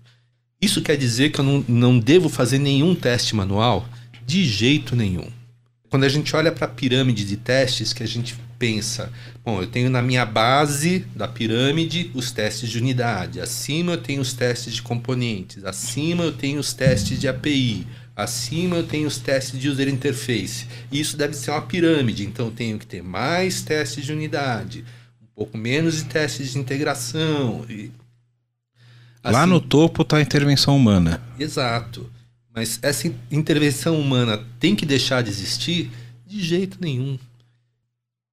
isso 0.61 0.81
quer 0.81 0.97
dizer 0.97 1.31
que 1.31 1.39
eu 1.39 1.45
não, 1.45 1.65
não 1.67 1.99
devo 1.99 2.29
fazer 2.29 2.57
nenhum 2.57 2.95
teste 2.95 3.35
manual? 3.35 3.87
De 4.25 4.43
jeito 4.45 4.95
nenhum. 4.95 5.27
Quando 5.89 6.03
a 6.03 6.09
gente 6.09 6.35
olha 6.35 6.51
para 6.51 6.65
a 6.65 6.69
pirâmide 6.69 7.25
de 7.25 7.35
testes, 7.35 7.93
que 7.93 8.03
a 8.03 8.07
gente 8.07 8.35
pensa, 8.59 9.11
bom, 9.43 9.61
eu 9.61 9.67
tenho 9.67 9.89
na 9.89 10.01
minha 10.01 10.25
base 10.25 10.99
da 11.15 11.29
pirâmide 11.29 12.11
os 12.13 12.29
testes 12.29 12.69
de 12.69 12.77
unidade, 12.77 13.39
acima 13.39 13.93
eu 13.93 13.97
tenho 14.01 14.21
os 14.21 14.33
testes 14.33 14.75
de 14.75 14.81
componentes, 14.81 15.63
acima 15.63 16.25
eu 16.25 16.33
tenho 16.33 16.59
os 16.59 16.73
testes 16.73 17.17
de 17.17 17.27
API, 17.29 17.87
acima 18.13 18.75
eu 18.75 18.83
tenho 18.83 19.07
os 19.07 19.17
testes 19.17 19.57
de 19.57 19.69
user 19.69 19.87
interface. 19.87 20.67
Isso 20.91 21.15
deve 21.15 21.33
ser 21.33 21.51
uma 21.51 21.61
pirâmide, 21.61 22.25
então 22.25 22.47
eu 22.47 22.51
tenho 22.51 22.77
que 22.77 22.85
ter 22.85 23.01
mais 23.01 23.61
testes 23.61 24.05
de 24.05 24.11
unidade, 24.11 24.83
um 25.21 25.27
pouco 25.33 25.57
menos 25.57 25.95
de 25.95 26.03
testes 26.03 26.51
de 26.51 26.59
integração. 26.59 27.65
E, 27.69 27.91
assim, 29.23 29.33
Lá 29.35 29.47
no 29.47 29.61
topo 29.61 30.01
está 30.01 30.17
a 30.17 30.21
intervenção 30.21 30.75
humana. 30.75 31.21
Exato. 31.39 32.09
Mas 32.53 32.77
essa 32.81 33.09
intervenção 33.31 33.97
humana 33.97 34.43
tem 34.59 34.75
que 34.75 34.85
deixar 34.85 35.23
de 35.23 35.29
existir? 35.29 35.89
De 36.27 36.43
jeito 36.43 36.77
nenhum. 36.81 37.17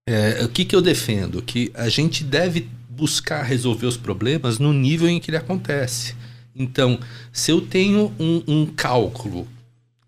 É, 0.09 0.45
o 0.45 0.49
que, 0.49 0.65
que 0.65 0.77
eu 0.77 0.81
defendo? 0.81 1.43
Que 1.43 1.73
a 1.75 1.89
gente 1.89 2.23
deve 2.23 2.69
buscar 2.89 3.43
resolver 3.43 3.87
os 3.87 3.97
problemas 3.97 4.59
no 4.59 4.73
nível 4.73 5.09
em 5.09 5.19
que 5.19 5.31
ele 5.31 5.37
acontece. 5.37 6.15
Então, 6.55 6.99
se 7.33 7.51
eu 7.51 7.61
tenho 7.61 8.13
um, 8.19 8.43
um 8.47 8.67
cálculo 8.67 9.49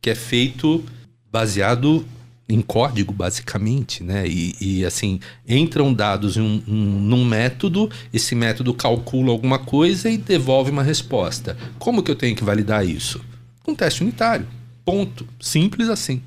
que 0.00 0.08
é 0.08 0.14
feito 0.14 0.84
baseado 1.30 2.06
em 2.48 2.62
código, 2.62 3.12
basicamente, 3.12 4.02
né? 4.02 4.26
E, 4.26 4.54
e 4.60 4.84
assim, 4.84 5.20
entram 5.46 5.92
dados 5.92 6.36
em 6.36 6.40
um, 6.40 6.62
um, 6.66 7.00
num 7.00 7.24
método, 7.24 7.90
esse 8.12 8.34
método 8.34 8.72
calcula 8.72 9.30
alguma 9.30 9.58
coisa 9.58 10.08
e 10.08 10.16
devolve 10.16 10.70
uma 10.70 10.82
resposta. 10.82 11.58
Como 11.78 12.02
que 12.02 12.10
eu 12.10 12.16
tenho 12.16 12.34
que 12.34 12.44
validar 12.44 12.86
isso? 12.86 13.20
Com 13.62 13.72
um 13.72 13.74
teste 13.74 14.02
unitário. 14.02 14.46
Ponto. 14.82 15.26
Simples 15.38 15.90
assim. 15.90 16.22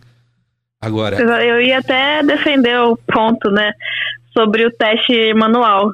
Agora. 0.82 1.18
Eu 1.44 1.62
ia 1.62 1.78
até 1.78 2.24
defender 2.24 2.80
o 2.80 2.98
ponto, 2.98 3.52
né, 3.52 3.72
sobre 4.34 4.66
o 4.66 4.72
teste 4.72 5.34
manual. 5.34 5.92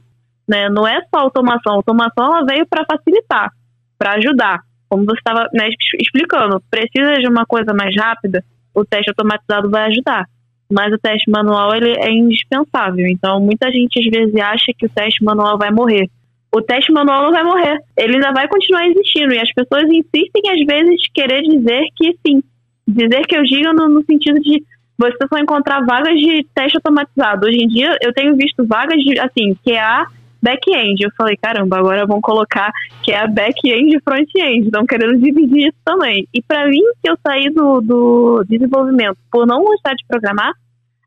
Né? 0.47 0.69
Não 0.69 0.87
é 0.87 1.01
só 1.13 1.21
automação. 1.21 1.73
A 1.73 1.75
automação 1.75 2.25
ela 2.25 2.45
veio 2.45 2.65
para 2.65 2.85
facilitar, 2.85 3.51
para 3.97 4.13
ajudar. 4.13 4.61
Como 4.89 5.03
você 5.03 5.17
estava 5.17 5.49
né, 5.53 5.69
explicando, 5.99 6.63
precisa 6.71 7.15
de 7.15 7.27
uma 7.27 7.45
coisa 7.45 7.73
mais 7.73 7.93
rápida, 7.97 8.41
o 8.73 8.85
teste 8.85 9.09
automatizado 9.09 9.69
vai 9.69 9.87
ajudar. 9.87 10.25
Mas 10.71 10.93
o 10.93 10.97
teste 10.97 11.29
manual 11.29 11.75
ele 11.75 11.91
é 11.97 12.09
indispensável. 12.09 13.05
Então, 13.07 13.41
muita 13.41 13.69
gente 13.71 13.99
às 13.99 14.05
vezes 14.05 14.35
acha 14.35 14.71
que 14.77 14.85
o 14.85 14.89
teste 14.89 15.23
manual 15.23 15.57
vai 15.57 15.71
morrer. 15.71 16.09
O 16.53 16.61
teste 16.61 16.93
manual 16.93 17.23
não 17.23 17.31
vai 17.31 17.43
morrer. 17.43 17.79
Ele 17.97 18.15
ainda 18.15 18.31
vai 18.31 18.47
continuar 18.47 18.87
existindo. 18.87 19.33
E 19.33 19.39
as 19.39 19.51
pessoas 19.53 19.83
insistem, 19.83 20.41
às 20.49 20.65
vezes, 20.65 21.07
querer 21.13 21.41
dizer 21.41 21.83
que 21.95 22.17
sim. 22.25 22.41
Dizer 22.87 23.21
que 23.27 23.37
eu 23.37 23.43
digo 23.43 23.73
no, 23.73 23.89
no 23.89 24.03
sentido 24.05 24.39
de 24.39 24.63
você 24.97 25.27
só 25.27 25.37
encontrar 25.37 25.85
vagas 25.85 26.17
de 26.19 26.45
teste 26.55 26.77
automatizado. 26.77 27.45
Hoje 27.45 27.57
em 27.57 27.67
dia, 27.67 27.95
eu 28.01 28.13
tenho 28.13 28.35
visto 28.35 28.65
vagas 28.65 28.97
de, 29.03 29.19
assim, 29.19 29.55
que 29.63 29.71
é 29.71 29.81
a 29.81 30.07
back-end. 30.41 31.03
Eu 31.03 31.11
falei, 31.17 31.37
caramba, 31.37 31.77
agora 31.77 32.05
vão 32.05 32.21
colocar 32.21 32.71
que 33.03 33.11
é 33.11 33.19
a 33.19 33.27
back-end 33.27 33.95
e 33.95 34.01
front-end. 34.01 34.65
Estão 34.65 34.85
querendo 34.85 35.17
dividir 35.19 35.67
isso 35.67 35.77
também. 35.85 36.27
E 36.33 36.41
para 36.41 36.67
mim, 36.67 36.81
que 37.03 37.09
eu 37.09 37.17
saí 37.25 37.49
do, 37.49 37.81
do 37.81 38.43
desenvolvimento 38.47 39.17
por 39.31 39.45
não 39.45 39.63
gostar 39.63 39.93
de 39.93 40.05
programar, 40.07 40.51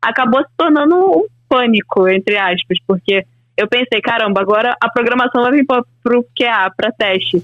acabou 0.01 0.41
se 0.41 0.49
tornando 0.57 0.95
um 0.95 1.25
pânico, 1.49 2.07
entre 2.07 2.37
aspas, 2.37 2.77
porque 2.87 3.25
eu 3.57 3.67
pensei, 3.67 4.01
caramba, 4.01 4.41
agora 4.41 4.75
a 4.81 4.89
programação 4.89 5.43
vai 5.43 5.51
vir 5.51 5.65
para 5.65 6.17
o 6.17 6.23
QA, 6.23 6.71
para 6.75 6.91
teste. 6.91 7.43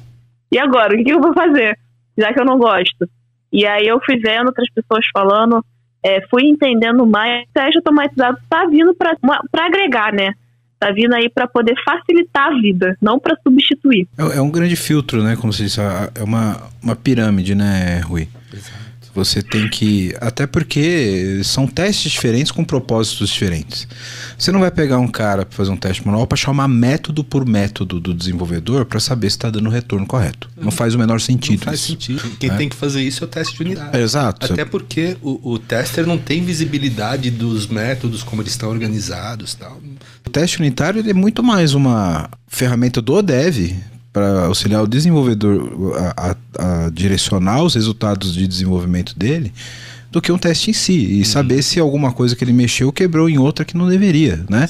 E 0.51 0.57
agora, 0.57 0.95
o 0.95 1.03
que 1.03 1.11
eu 1.11 1.21
vou 1.21 1.33
fazer? 1.33 1.77
Já 2.17 2.33
que 2.33 2.39
eu 2.39 2.45
não 2.45 2.57
gosto. 2.57 3.07
E 3.51 3.65
aí 3.65 3.85
eu 3.85 3.99
fui 4.03 4.17
vendo 4.17 4.47
outras 4.47 4.67
pessoas 4.73 5.05
falando, 5.13 5.63
é, 6.07 6.25
fui 6.29 6.43
entendendo 6.45 7.05
mais, 7.05 7.43
o 7.43 7.47
teste 7.53 7.77
automatizado 7.77 8.37
está 8.41 8.65
vindo 8.65 8.95
para 8.95 9.65
agregar, 9.65 10.13
né? 10.13 10.31
Está 10.73 10.93
vindo 10.93 11.13
aí 11.13 11.27
para 11.27 11.47
poder 11.47 11.75
facilitar 11.83 12.47
a 12.47 12.61
vida, 12.61 12.95
não 13.01 13.19
para 13.19 13.35
substituir. 13.43 14.07
É, 14.17 14.37
é, 14.37 14.41
um 14.41 14.49
grande 14.49 14.77
filtro, 14.77 15.21
né? 15.21 15.35
Como 15.35 15.51
se 15.51 15.63
diz, 15.63 15.77
é 15.77 16.23
uma, 16.23 16.69
uma 16.81 16.95
pirâmide, 16.95 17.55
né, 17.55 17.99
Rui? 17.99 18.29
Exato. 18.53 18.86
Você 19.17 19.41
tem 19.41 19.67
que. 19.67 20.15
Até 20.21 20.45
porque 20.45 21.41
são 21.43 21.65
testes 21.65 22.11
diferentes 22.11 22.51
com 22.51 22.63
propósitos 22.63 23.29
diferentes. 23.29 23.87
Você 24.37 24.51
não 24.51 24.59
vai 24.59 24.69
pegar 24.69 24.99
um 24.99 25.07
cara 25.07 25.43
para 25.43 25.55
fazer 25.57 25.71
um 25.71 25.75
teste 25.75 26.05
manual 26.05 26.27
para 26.27 26.37
chamar 26.37 26.67
método 26.67 27.23
por 27.23 27.43
método 27.43 27.99
do 27.99 28.13
desenvolvedor 28.13 28.85
para 28.85 28.99
saber 28.99 29.27
se 29.31 29.37
está 29.37 29.49
dando 29.49 29.65
o 29.65 29.71
retorno 29.71 30.05
correto. 30.05 30.47
Não 30.55 30.69
faz 30.69 30.93
o 30.93 30.99
menor 30.99 31.19
sentido. 31.19 31.57
Não 31.61 31.65
faz 31.65 31.79
isso. 31.79 31.87
sentido. 31.93 32.21
Quem 32.39 32.51
É. 32.51 32.55
tem 32.57 32.69
que 32.69 32.75
fazer 32.75 33.01
isso 33.01 33.23
é 33.23 33.25
o 33.25 33.27
teste 33.27 33.55
de 33.57 33.63
unidade. 33.63 33.97
É, 33.97 34.01
exato. 34.03 34.53
Até 34.53 34.63
porque 34.63 35.17
o, 35.23 35.53
o 35.53 35.57
tester 35.57 36.05
não 36.05 36.19
tem 36.19 36.43
visibilidade 36.43 37.31
dos 37.31 37.65
métodos, 37.65 38.21
como 38.21 38.43
eles 38.43 38.51
estão 38.53 38.69
organizados 38.69 39.55
tal. 39.55 39.81
O 40.27 40.29
teste 40.29 40.59
unitário 40.59 41.03
é 41.09 41.13
muito 41.13 41.41
mais 41.41 41.73
uma 41.73 42.29
ferramenta 42.47 43.01
do 43.01 43.19
dev 43.23 43.73
para 44.17 44.45
auxiliar 44.45 44.81
o 44.83 44.87
desenvolvedor 44.87 45.93
a, 46.17 46.31
a- 46.31 46.85
a 46.85 46.89
direcionar 46.89 47.61
os 47.63 47.75
resultados 47.75 48.33
de 48.33 48.47
desenvolvimento 48.47 49.13
dele 49.17 49.53
do 50.11 50.21
que 50.21 50.31
um 50.31 50.37
teste 50.37 50.71
em 50.71 50.73
si 50.73 51.19
e 51.19 51.25
saber 51.25 51.61
se 51.61 51.79
alguma 51.79 52.11
coisa 52.11 52.35
que 52.35 52.43
ele 52.43 52.53
mexeu 52.53 52.91
quebrou 52.91 53.29
em 53.29 53.37
outra 53.37 53.63
que 53.65 53.77
não 53.77 53.87
deveria, 53.87 54.43
né? 54.49 54.67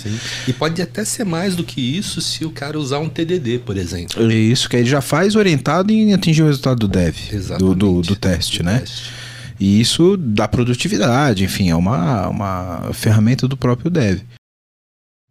E 0.47 0.51
pode 0.51 0.81
até 0.81 1.05
ser 1.05 1.23
mais 1.23 1.55
do 1.55 1.63
que 1.63 1.79
isso 1.79 2.19
se 2.19 2.43
o 2.43 2.49
cara 2.49 2.77
usar 2.77 2.99
um 2.99 3.07
TDD, 3.07 3.60
por 3.60 3.77
exemplo. 3.77 4.29
É 4.29 4.36
isso 4.36 4.67
que 4.67 4.75
ele 4.75 4.89
já 4.89 4.99
faz 4.99 5.36
orientado 5.36 5.93
em 5.93 6.13
atingir 6.13 6.41
o 6.41 6.47
resultado 6.47 6.79
do 6.79 6.88
dev, 6.88 7.15
do, 7.60 7.73
do, 7.75 8.01
do 8.01 8.15
teste, 8.15 8.57
Do 8.60 8.65
né? 8.65 8.79
teste. 8.79 9.12
E 9.60 9.79
isso 9.79 10.17
dá 10.17 10.47
produtividade, 10.47 11.43
enfim, 11.43 11.69
é 11.69 11.75
uma, 11.75 12.27
uma 12.27 12.89
ferramenta 12.93 13.47
do 13.47 13.55
próprio 13.55 13.89
dev. 13.89 14.19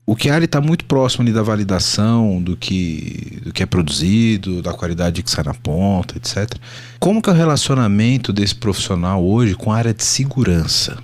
O 0.07 0.15
QA 0.15 0.39
está 0.39 0.61
muito 0.61 0.85
próximo 0.85 1.25
ali 1.25 1.33
da 1.33 1.43
validação 1.43 2.41
do 2.41 2.57
que, 2.57 3.41
do 3.43 3.53
que 3.53 3.65
é 3.65 3.67
produzido, 3.67 4.63
da 4.63 4.73
qualidade 4.73 5.21
que 5.21 5.29
sai 5.29 5.43
na 5.43 5.53
ponta, 5.53 6.17
etc. 6.17 6.55
Como 7.01 7.21
que 7.21 7.29
é 7.29 7.33
o 7.33 7.37
relacionamento 7.37 8.33
desse 8.33 8.55
profissional 8.55 9.25
hoje 9.27 9.57
com 9.57 9.73
a 9.73 9.77
área 9.77 9.93
de 9.93 10.05
segurança? 10.05 10.97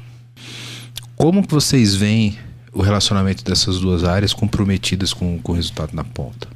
Como 1.17 1.45
que 1.45 1.53
vocês 1.53 1.97
veem 1.97 2.39
o 2.73 2.81
relacionamento 2.81 3.43
dessas 3.45 3.81
duas 3.81 4.05
áreas 4.05 4.33
comprometidas 4.33 5.13
com, 5.13 5.37
com 5.41 5.51
o 5.51 5.55
resultado 5.57 5.93
na 5.95 6.05
ponta? 6.05 6.47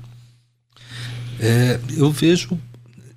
É, 1.40 1.80
eu 1.96 2.12
vejo 2.12 2.56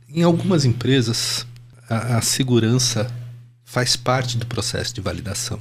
em 0.09 0.23
algumas 0.23 0.65
empresas 0.65 1.45
a, 1.87 2.17
a 2.17 2.21
segurança 2.21 3.07
faz 3.63 3.95
parte 3.95 4.37
do 4.37 4.47
processo 4.47 4.93
de 4.95 5.01
validação. 5.01 5.59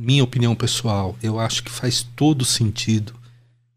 Minha 0.00 0.22
opinião 0.22 0.54
pessoal, 0.54 1.16
eu 1.20 1.40
acho 1.40 1.64
que 1.64 1.70
faz 1.72 2.06
todo 2.14 2.44
sentido 2.44 3.12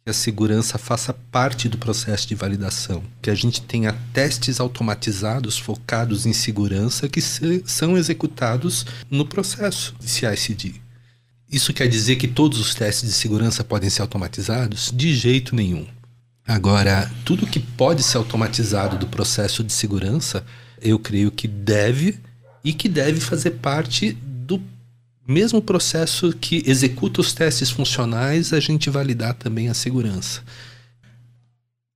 que 0.06 0.12
a 0.12 0.14
segurança 0.14 0.78
faça 0.78 1.12
parte 1.32 1.68
do 1.68 1.80
processo 1.80 2.28
de 2.28 2.36
validação, 2.36 3.04
que 3.24 3.32
a 3.32 3.34
gente 3.34 3.60
tenha 3.64 3.92
testes 4.14 4.60
automatizados 4.60 5.58
focados 5.58 6.28
em 6.28 6.32
segurança 6.34 7.10
que 7.10 7.20
se- 7.20 7.64
são 7.66 7.98
executados 7.98 8.86
no 9.10 9.26
processo 9.26 9.96
de 10.00 10.08
CI/CD. 10.08 10.76
Isso 11.52 11.74
quer 11.74 11.88
dizer 11.88 12.18
que 12.18 12.28
todos 12.28 12.60
os 12.60 12.76
testes 12.76 13.10
de 13.10 13.16
segurança 13.16 13.64
podem 13.64 13.90
ser 13.90 14.04
automatizados? 14.04 14.92
De 14.94 15.16
jeito 15.16 15.56
nenhum. 15.56 15.88
Agora, 16.48 17.12
tudo 17.26 17.48
que 17.48 17.60
pode 17.60 18.04
ser 18.04 18.18
automatizado 18.18 18.96
do 18.96 19.08
processo 19.08 19.64
de 19.64 19.74
segurança, 19.74 20.46
eu 20.80 21.00
creio 21.00 21.32
que 21.32 21.48
deve 21.48 22.20
e 22.64 22.74
que 22.74 22.88
deve 22.88 23.20
fazer 23.20 23.52
parte 23.52 24.16
mesmo 25.28 25.62
processo 25.62 26.34
que 26.34 26.64
executa 26.66 27.22
os 27.22 27.34
testes 27.34 27.70
funcionais, 27.70 28.54
a 28.54 28.60
gente 28.60 28.90
validar 28.90 29.34
também 29.36 29.70
a 29.70 29.74
segurança. 29.74 30.42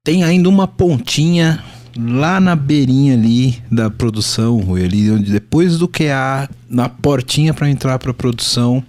tem 0.04 0.24
ainda 0.24 0.48
uma 0.48 0.68
pontinha 0.68 1.64
lá 1.98 2.40
na 2.40 2.56
beirinha 2.56 3.14
ali 3.14 3.62
da 3.72 3.90
produção, 3.90 4.60
Rui, 4.60 4.84
ali 4.84 5.10
onde 5.10 5.32
depois 5.32 5.80
do 5.80 5.88
QA, 5.88 6.48
na 6.70 6.88
portinha 6.88 7.54
para 7.54 7.70
entrar 7.70 7.98
para 7.98 8.14
produção, 8.14 8.84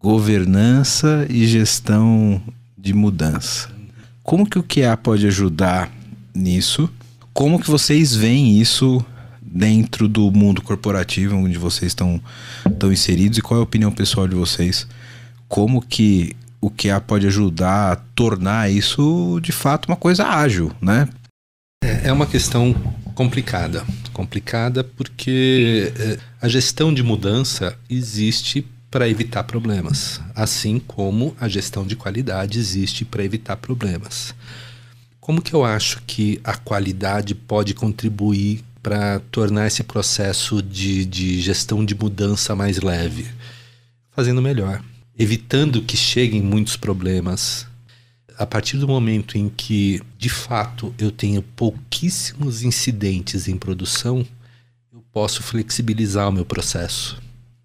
governança 0.00 1.26
e 1.28 1.46
gestão 1.46 2.40
de 2.78 2.94
mudança. 2.94 3.68
Como 4.22 4.48
que 4.48 4.58
o 4.58 4.62
QA 4.62 4.96
pode 4.96 5.26
ajudar 5.26 5.92
nisso? 6.34 6.88
Como 7.34 7.58
que 7.58 7.70
vocês 7.70 8.14
veem 8.14 8.58
isso 8.58 9.04
dentro 9.54 10.08
do 10.08 10.32
mundo 10.32 10.60
corporativo 10.60 11.36
onde 11.36 11.56
vocês 11.56 11.92
estão 11.92 12.20
estão 12.66 12.92
inseridos 12.92 13.38
e 13.38 13.42
qual 13.42 13.58
é 13.58 13.60
a 13.60 13.64
opinião 13.64 13.92
pessoal 13.92 14.26
de 14.26 14.34
vocês? 14.34 14.86
Como 15.46 15.80
que 15.80 16.34
o 16.60 16.68
QA 16.70 17.00
pode 17.00 17.26
ajudar 17.26 17.92
a 17.92 17.96
tornar 17.96 18.70
isso 18.70 19.38
de 19.40 19.52
fato 19.52 19.86
uma 19.86 19.96
coisa 19.96 20.26
ágil, 20.26 20.72
né? 20.80 21.08
É 21.84 22.08
é 22.08 22.12
uma 22.12 22.26
questão 22.26 22.74
complicada. 23.14 23.84
Complicada 24.12 24.82
porque 24.82 25.92
eh, 25.96 26.18
a 26.40 26.48
gestão 26.48 26.92
de 26.92 27.02
mudança 27.02 27.76
existe 27.88 28.66
para 28.90 29.08
evitar 29.08 29.42
problemas, 29.44 30.20
assim 30.34 30.78
como 30.78 31.34
a 31.40 31.48
gestão 31.48 31.84
de 31.84 31.96
qualidade 31.96 32.58
existe 32.58 33.04
para 33.04 33.24
evitar 33.24 33.56
problemas. 33.56 34.34
Como 35.20 35.42
que 35.42 35.52
eu 35.52 35.64
acho 35.64 36.00
que 36.06 36.40
a 36.44 36.56
qualidade 36.56 37.34
pode 37.34 37.74
contribuir 37.74 38.62
para 38.84 39.18
tornar 39.30 39.66
esse 39.66 39.82
processo 39.82 40.62
de, 40.62 41.06
de 41.06 41.40
gestão 41.40 41.82
de 41.82 41.94
mudança 41.94 42.54
mais 42.54 42.80
leve? 42.80 43.26
Fazendo 44.10 44.42
melhor, 44.42 44.84
evitando 45.18 45.80
que 45.80 45.96
cheguem 45.96 46.42
muitos 46.42 46.76
problemas, 46.76 47.66
a 48.36 48.44
partir 48.44 48.76
do 48.76 48.86
momento 48.86 49.38
em 49.38 49.48
que, 49.48 50.02
de 50.18 50.28
fato, 50.28 50.94
eu 50.98 51.10
tenho 51.10 51.40
pouquíssimos 51.40 52.62
incidentes 52.62 53.48
em 53.48 53.56
produção, 53.56 54.24
eu 54.92 55.02
posso 55.10 55.42
flexibilizar 55.42 56.28
o 56.28 56.32
meu 56.32 56.44
processo. 56.44 57.20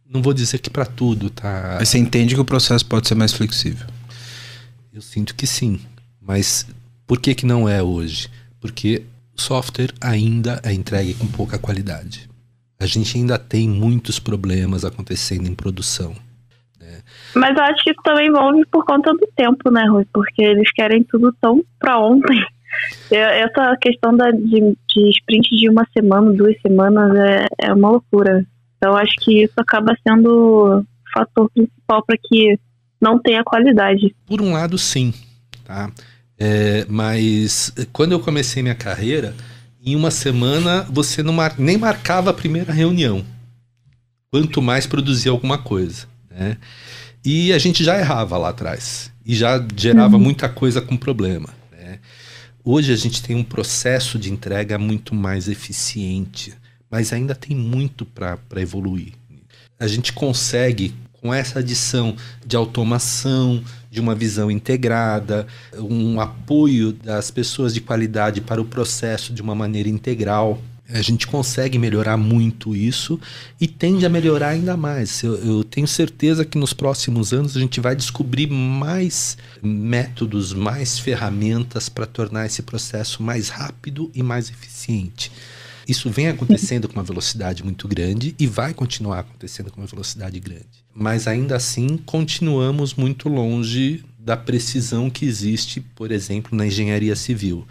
Não 0.10 0.22
vou 0.22 0.34
dizer 0.34 0.60
que 0.60 0.70
para 0.70 0.86
tudo, 0.86 1.30
tá? 1.30 1.76
Mas 1.80 1.90
você 1.90 1.98
entende 1.98 2.34
que 2.34 2.42
o 2.42 2.46
processo 2.46 2.86
pode 2.86 3.10
ser 3.10 3.16
mais 3.16 3.34
flexível. 3.34 3.88
Eu 4.94 5.02
sinto 5.02 5.36
que 5.36 5.46
sim. 5.46 5.82
Mas 6.22 6.66
por 7.06 7.20
que, 7.20 7.36
que 7.36 7.46
não 7.46 7.68
é 7.68 7.84
hoje? 7.84 8.30
Porque 8.62 9.04
software 9.40 9.92
ainda 10.02 10.60
é 10.64 10.72
entregue 10.74 11.14
com 11.16 11.28
pouca 11.28 11.58
qualidade. 11.58 12.30
A 12.80 12.86
gente 12.86 13.18
ainda 13.18 13.38
tem 13.38 13.68
muitos 13.68 14.20
problemas 14.20 14.86
acontecendo 14.86 15.48
em 15.50 15.56
produção. 15.56 16.16
Mas 17.36 17.56
eu 17.56 17.64
acho 17.64 17.84
que 17.84 17.92
isso 17.92 18.00
também 18.04 18.28
envolve 18.28 18.66
por 18.72 18.84
conta 18.86 19.12
do 19.12 19.28
tempo, 19.36 19.70
né, 19.70 19.86
Rui? 19.88 20.06
Porque 20.14 20.42
eles 20.42 20.72
querem 20.72 21.04
tudo 21.04 21.34
tão 21.40 21.64
pra 21.80 22.00
ontem. 22.00 22.38
Eu- 23.12 23.20
Essa 23.20 23.76
questão 23.82 24.16
da, 24.16 24.32
de, 24.32 24.76
de 24.88 25.10
sprint 25.12 25.56
de 25.56 25.70
uma 25.70 25.86
semana, 25.96 26.32
duas 26.32 26.60
semanas, 26.62 27.16
é, 27.18 27.46
é 27.68 27.74
uma 27.74 27.90
loucura. 27.90 28.46
Então, 28.78 28.92
eu 28.94 28.98
acho 28.98 29.14
que 29.20 29.44
isso 29.44 29.54
acaba 29.58 29.96
sendo 30.08 30.30
o 30.80 30.86
fator 31.14 31.50
principal 31.52 32.04
para 32.06 32.16
que 32.24 32.58
não 33.02 33.20
tenha 33.20 33.44
qualidade. 33.44 34.16
Por 34.26 34.42
um 34.42 34.54
lado, 34.54 34.78
sim, 34.78 35.14
tá? 35.66 35.92
É, 36.40 36.86
mas 36.88 37.72
eh, 37.76 37.86
quando 37.92 38.14
eu 38.14 38.20
comecei 38.20 38.64
minha 38.64 38.76
carreira, 38.76 39.36
em 39.84 39.96
uma 39.96 40.10
semana 40.12 40.84
você 40.90 41.22
não 41.22 41.34
mar- 41.34 41.56
nem 41.60 41.78
marcava 41.78 42.30
a 42.30 42.34
primeira 42.34 42.72
reunião. 42.72 43.26
Quanto 44.32 44.62
mais 44.62 44.86
produzia 44.88 45.32
alguma 45.32 45.58
coisa, 45.58 46.06
né? 46.30 46.58
E 47.26 47.52
a 47.52 47.58
gente 47.58 47.84
já 47.84 47.98
errava 48.00 48.38
lá 48.38 48.50
atrás 48.50 49.12
e 49.26 49.36
já 49.36 49.64
gerava 49.76 50.18
muita 50.18 50.48
coisa 50.48 50.80
com 50.82 50.96
problema. 50.96 51.50
né? 51.72 52.00
Hoje 52.64 52.94
a 52.94 52.96
gente 52.96 53.22
tem 53.22 53.36
um 53.36 53.44
processo 53.44 54.18
de 54.18 54.32
entrega 54.32 54.78
muito 54.78 55.14
mais 55.14 55.50
eficiente, 55.50 56.54
mas 56.90 57.12
ainda 57.12 57.36
tem 57.36 57.56
muito 57.56 58.06
para 58.06 58.38
evoluir. 58.58 59.14
A 59.80 59.88
gente 59.88 60.14
consegue, 60.14 60.94
com 61.22 61.34
essa 61.34 61.60
adição 61.60 62.16
de 62.46 62.56
automação, 62.56 63.62
de 63.90 64.00
uma 64.00 64.14
visão 64.14 64.52
integrada, 64.52 65.48
um 65.78 66.20
apoio 66.20 66.94
das 66.94 67.32
pessoas 67.32 67.74
de 67.74 67.82
qualidade 67.82 68.42
para 68.42 68.62
o 68.62 68.66
processo 68.66 69.34
de 69.34 69.42
uma 69.42 69.56
maneira 69.56 69.90
integral. 69.90 70.62
A 70.92 71.02
gente 71.04 71.28
consegue 71.28 71.78
melhorar 71.78 72.18
muito 72.18 72.76
isso 72.76 73.20
e 73.62 73.68
tende 73.68 74.06
a 74.06 74.10
melhorar 74.10 74.50
ainda 74.50 74.76
mais. 74.76 75.22
Eu, 75.22 75.36
eu 75.36 75.64
tenho 75.64 75.88
certeza 75.88 76.44
que 76.44 76.58
nos 76.58 76.74
próximos 76.74 77.32
anos 77.32 77.56
a 77.56 77.60
gente 77.60 77.80
vai 77.80 77.96
descobrir 77.96 78.48
mais 78.48 79.38
métodos, 79.62 80.52
mais 80.52 80.98
ferramentas 80.98 81.90
para 81.90 82.08
tornar 82.08 82.48
esse 82.48 82.64
processo 82.64 83.22
mais 83.22 83.50
rápido 83.50 84.10
e 84.16 84.24
mais 84.24 84.50
eficiente. 84.50 85.32
Isso 85.90 86.08
vem 86.08 86.28
acontecendo 86.28 86.88
com 86.88 86.94
uma 86.94 87.04
velocidade 87.04 87.64
muito 87.64 87.88
grande 87.88 88.36
e 88.38 88.46
vai 88.46 88.76
continuar 88.76 89.20
acontecendo 89.22 89.72
com 89.72 89.82
uma 89.82 89.88
velocidade 89.88 90.40
grande. 90.40 90.86
Mas 90.94 91.28
ainda 91.28 91.56
assim, 91.56 91.98
continuamos 91.98 92.94
muito 92.94 93.28
longe 93.28 94.04
da 94.20 94.38
precisão 94.38 95.10
que 95.10 95.26
existe, 95.26 95.82
por 95.82 96.12
exemplo, 96.12 96.56
na 96.56 96.68
engenharia 96.68 97.16
civil. 97.16 97.66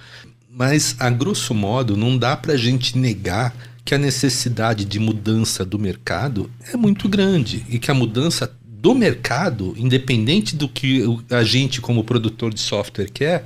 Mas, 0.50 0.96
a 0.98 1.08
grosso 1.08 1.54
modo, 1.54 1.96
não 1.96 2.18
dá 2.18 2.36
para 2.36 2.54
a 2.54 2.56
gente 2.56 2.98
negar 2.98 3.54
que 3.84 3.94
a 3.94 3.98
necessidade 3.98 4.84
de 4.84 4.98
mudança 4.98 5.64
do 5.64 5.78
mercado 5.78 6.50
é 6.72 6.76
muito 6.76 7.08
grande 7.08 7.64
e 7.68 7.78
que 7.78 7.90
a 7.90 7.94
mudança 7.94 8.52
do 8.66 8.96
mercado, 8.96 9.74
independente 9.76 10.56
do 10.56 10.68
que 10.68 11.04
a 11.30 11.44
gente, 11.44 11.80
como 11.80 12.02
produtor 12.02 12.52
de 12.52 12.60
software, 12.60 13.10
quer, 13.10 13.44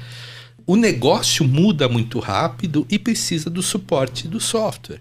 o 0.67 0.77
negócio 0.77 1.47
muda 1.47 1.89
muito 1.89 2.19
rápido 2.19 2.87
e 2.91 2.99
precisa 2.99 3.51
do 3.51 3.63
suporte 3.63 4.29
do 4.29 4.41
software. 4.41 5.01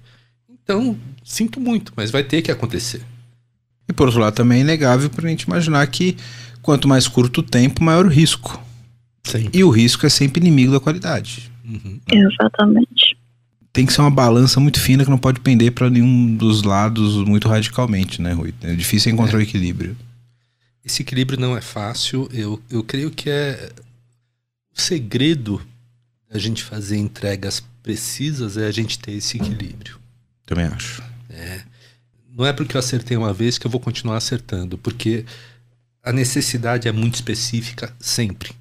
Então, 0.50 0.97
sinto 1.24 1.60
muito, 1.60 1.93
mas 1.95 2.12
vai 2.12 2.24
ter 2.24 2.41
que 2.41 2.52
acontecer. 2.52 3.02
E 3.88 3.93
por 3.93 4.08
outro 4.08 4.21
lado, 4.21 4.36
também 4.36 4.60
é 4.60 4.62
inegável 4.62 5.10
para 5.10 5.26
a 5.26 5.30
gente 5.30 5.43
imaginar 5.43 5.86
que 5.88 6.15
quanto 6.62 6.88
mais 6.88 7.08
curto 7.08 7.41
o 7.41 7.43
tempo, 7.43 7.84
maior 7.84 8.06
o 8.06 8.10
risco. 8.10 8.62
Sim. 9.24 9.50
E 9.54 9.63
o 9.63 9.69
risco 9.69 10.06
é 10.06 10.10
sempre 10.10 10.39
inimigo 10.39 10.71
da 10.71 10.80
qualidade. 10.80 11.52
Uhum. 11.65 12.00
Exatamente. 12.12 13.17
Tem 13.74 13.86
que 13.86 13.93
ser 13.93 14.02
uma 14.02 14.12
balança 14.12 14.60
muito 14.60 14.80
fina 14.80 15.04
que 15.04 15.10
não 15.10 15.17
pode 15.17 15.39
pender 15.39 15.71
para 15.71 15.89
nenhum 15.89 16.36
dos 16.36 16.63
lados 16.63 17.15
muito 17.26 17.47
radicalmente, 17.47 18.21
né, 18.21 18.34
Rui? 18.34 18.54
É 18.62 18.76
difícil 18.76 19.12
encontrar 19.12 19.38
o 19.38 19.41
equilíbrio. 19.41 19.95
Esse 20.84 21.04
equilíbrio 21.04 21.39
não 21.39 21.56
é 21.56 21.62
fácil. 21.62 22.28
Eu, 22.34 22.62
eu 22.69 22.84
creio 22.84 23.12
que 23.12 23.30
é 23.30 23.71
o 24.75 24.81
segredo 24.81 25.62
da 26.29 26.39
gente 26.39 26.63
fazer 26.63 26.97
entregas 26.97 27.63
precisas 27.84 28.57
é 28.57 28.67
a 28.67 28.71
gente 28.71 28.99
ter 28.99 29.12
esse 29.12 29.38
equilíbrio. 29.38 29.99
Também 30.45 30.65
acho. 30.65 31.03
Não 32.34 32.45
é 32.45 32.53
porque 32.53 32.75
eu 32.75 32.79
acertei 32.79 33.17
uma 33.17 33.34
vez 33.34 33.57
que 33.57 33.67
eu 33.67 33.71
vou 33.71 33.79
continuar 33.79 34.17
acertando, 34.17 34.77
porque 34.77 35.25
a 36.01 36.13
necessidade 36.13 36.88
é 36.88 36.91
muito 36.91 37.15
específica 37.15 37.93
sempre. 37.99 38.53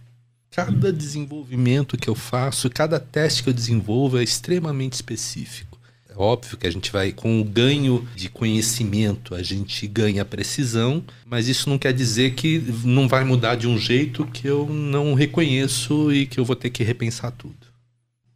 Cada 0.51 0.93
desenvolvimento 0.93 1.97
que 1.97 2.09
eu 2.11 2.15
faço, 2.15 2.69
cada 2.69 2.99
teste 2.99 3.45
que 3.45 3.49
eu 3.49 3.55
desenvolvo 3.55 4.19
é 4.19 4.23
extremamente 4.23 4.95
específico. 4.95 5.70
É 6.11 6.21
óbvio 6.21 6.57
que 6.57 6.67
a 6.67 6.71
gente 6.71 6.91
vai, 6.91 7.13
com 7.13 7.41
o 7.41 7.45
ganho 7.45 8.07
de 8.17 8.29
conhecimento, 8.29 9.35
a 9.35 9.43
gente 9.43 9.87
ganha 9.87 10.25
precisão, 10.25 11.03
mas 11.25 11.47
isso 11.47 11.71
não 11.71 11.79
quer 11.79 11.93
dizer 11.93 12.33
que 12.35 12.59
não 12.85 13.07
vai 13.07 13.23
mudar 13.25 13.55
de 13.55 13.69
um 13.69 13.79
jeito 13.79 14.25
que 14.27 14.47
eu 14.47 14.69
não 14.69 15.15
reconheço 15.15 16.13
e 16.13 16.27
que 16.27 16.39
eu 16.39 16.45
vou 16.45 16.57
ter 16.57 16.71
que 16.71 16.83
repensar 16.83 17.31
tudo. 17.31 17.71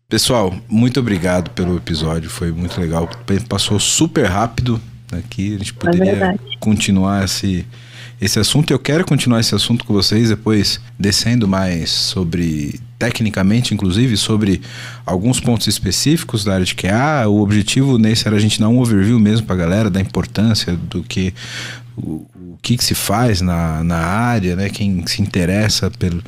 Pessoal, 0.08 0.54
muito 0.68 1.00
obrigado 1.00 1.50
pelo 1.50 1.76
episódio, 1.76 2.30
foi 2.30 2.52
muito 2.52 2.80
legal. 2.80 3.10
Passou 3.48 3.80
super 3.80 4.26
rápido 4.26 4.80
aqui, 5.10 5.54
a 5.54 5.58
gente 5.58 5.74
poderia 5.74 6.12
verdade. 6.12 6.58
continuar 6.60 7.24
esse, 7.24 7.66
esse 8.24 8.38
assunto. 8.38 8.72
Eu 8.72 8.78
quero 8.78 9.04
continuar 9.04 9.40
esse 9.40 9.54
assunto 9.54 9.84
com 9.84 9.92
vocês 9.92 10.30
depois, 10.30 10.80
descendo 10.98 11.46
mais 11.46 11.90
sobre, 11.90 12.80
tecnicamente, 12.98 13.74
inclusive, 13.74 14.16
sobre 14.16 14.62
alguns 15.04 15.40
pontos 15.40 15.66
específicos 15.66 16.42
da 16.42 16.54
área 16.54 16.64
de 16.64 16.74
QA. 16.74 17.28
O 17.28 17.42
objetivo 17.42 17.98
nesse 17.98 18.26
era 18.26 18.36
a 18.36 18.40
gente 18.40 18.58
dar 18.58 18.68
um 18.68 18.78
overview 18.78 19.18
mesmo 19.18 19.46
pra 19.46 19.54
galera 19.54 19.90
da 19.90 20.00
importância 20.00 20.74
do 20.74 21.02
que 21.02 21.34
o, 21.96 22.26
o 22.34 22.58
que, 22.62 22.78
que 22.78 22.84
se 22.84 22.94
faz 22.94 23.42
na, 23.42 23.84
na 23.84 23.98
área, 23.98 24.56
né? 24.56 24.70
Quem 24.70 25.06
se 25.06 25.20
interessa 25.20 25.90
pelo, 25.90 26.22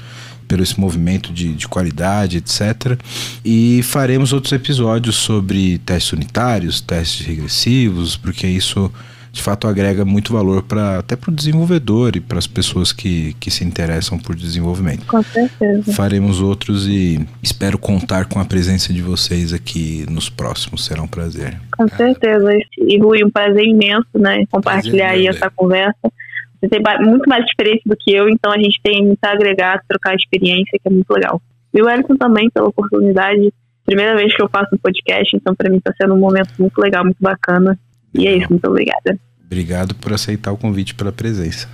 pelo 0.46 0.62
esse 0.62 0.78
movimento 0.78 1.32
de, 1.32 1.54
de 1.54 1.66
qualidade, 1.66 2.36
etc. 2.36 3.00
E 3.42 3.82
faremos 3.82 4.34
outros 4.34 4.52
episódios 4.52 5.16
sobre 5.16 5.78
testes 5.78 6.12
unitários, 6.12 6.82
testes 6.82 7.26
regressivos, 7.26 8.18
porque 8.18 8.46
isso 8.46 8.92
de 9.36 9.42
fato 9.42 9.68
agrega 9.68 10.02
muito 10.02 10.32
valor 10.32 10.62
para 10.62 11.00
até 11.00 11.14
para 11.14 11.30
o 11.30 11.34
desenvolvedor 11.34 12.16
e 12.16 12.20
para 12.20 12.38
as 12.38 12.46
pessoas 12.46 12.90
que, 12.90 13.34
que 13.34 13.50
se 13.50 13.64
interessam 13.64 14.18
por 14.18 14.34
desenvolvimento. 14.34 15.04
Com 15.06 15.22
certeza. 15.22 15.92
Faremos 15.92 16.40
outros 16.40 16.88
e 16.88 17.20
espero 17.42 17.76
contar 17.76 18.24
com 18.24 18.40
a 18.40 18.46
presença 18.46 18.94
de 18.94 19.02
vocês 19.02 19.52
aqui 19.52 20.06
nos 20.10 20.30
próximos. 20.30 20.86
Será 20.86 21.02
um 21.02 21.06
prazer. 21.06 21.60
Com 21.76 21.86
certeza. 21.86 22.50
E 22.78 22.98
Rui, 22.98 23.22
um 23.22 23.30
prazer 23.30 23.66
imenso, 23.66 24.08
né? 24.14 24.44
Compartilhar 24.50 25.08
Prazer 25.08 25.20
aí 25.20 25.26
essa 25.26 25.50
conversa. 25.50 26.10
Você 26.58 26.68
tem 26.70 26.80
muito 27.00 27.28
mais 27.28 27.44
experiência 27.44 27.82
do 27.84 27.94
que 27.94 28.14
eu, 28.14 28.30
então 28.30 28.50
a 28.50 28.56
gente 28.56 28.80
tem 28.82 29.04
muito 29.04 29.22
a 29.22 29.32
agregar, 29.32 29.82
trocar 29.86 30.14
experiência, 30.14 30.78
que 30.82 30.88
é 30.88 30.90
muito 30.90 31.10
legal. 31.12 31.42
E 31.74 31.82
o 31.82 31.90
Elton 31.90 32.16
também, 32.16 32.48
pela 32.48 32.68
oportunidade. 32.68 33.52
Primeira 33.84 34.16
vez 34.16 34.34
que 34.34 34.42
eu 34.42 34.48
faço 34.48 34.74
um 34.74 34.78
podcast, 34.78 35.36
então 35.36 35.54
para 35.54 35.70
mim 35.70 35.76
está 35.76 35.92
sendo 36.00 36.14
um 36.14 36.18
momento 36.18 36.50
muito 36.58 36.76
legal, 36.78 37.04
muito 37.04 37.20
bacana. 37.20 37.78
E 38.16 38.26
é 38.26 38.36
isso, 38.36 38.46
muito 38.50 38.66
obrigada. 38.66 39.18
Obrigado 39.44 39.94
por 39.94 40.12
aceitar 40.12 40.52
o 40.52 40.56
convite 40.56 40.94
pela 40.94 41.12
presença. 41.12 41.68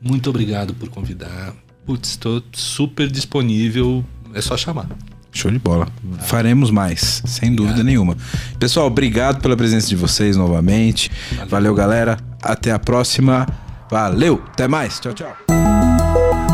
Muito 0.00 0.28
obrigado 0.28 0.74
por 0.74 0.88
convidar. 0.88 1.54
Putz, 1.86 2.10
estou 2.10 2.42
super 2.52 3.10
disponível. 3.10 4.04
É 4.34 4.40
só 4.40 4.56
chamar. 4.56 4.88
Show 5.32 5.50
de 5.50 5.58
bola. 5.58 5.88
Faremos 6.20 6.70
mais, 6.70 7.22
sem 7.26 7.54
dúvida 7.54 7.82
nenhuma. 7.82 8.16
Pessoal, 8.58 8.86
obrigado 8.86 9.40
pela 9.40 9.56
presença 9.56 9.88
de 9.88 9.96
vocês 9.96 10.36
novamente. 10.36 11.10
Valeu, 11.48 11.74
galera. 11.74 12.16
Até 12.42 12.70
a 12.70 12.78
próxima. 12.78 13.46
Valeu. 13.90 14.42
Até 14.52 14.68
mais. 14.68 15.00
Tchau, 15.00 15.12
tchau. 15.12 15.63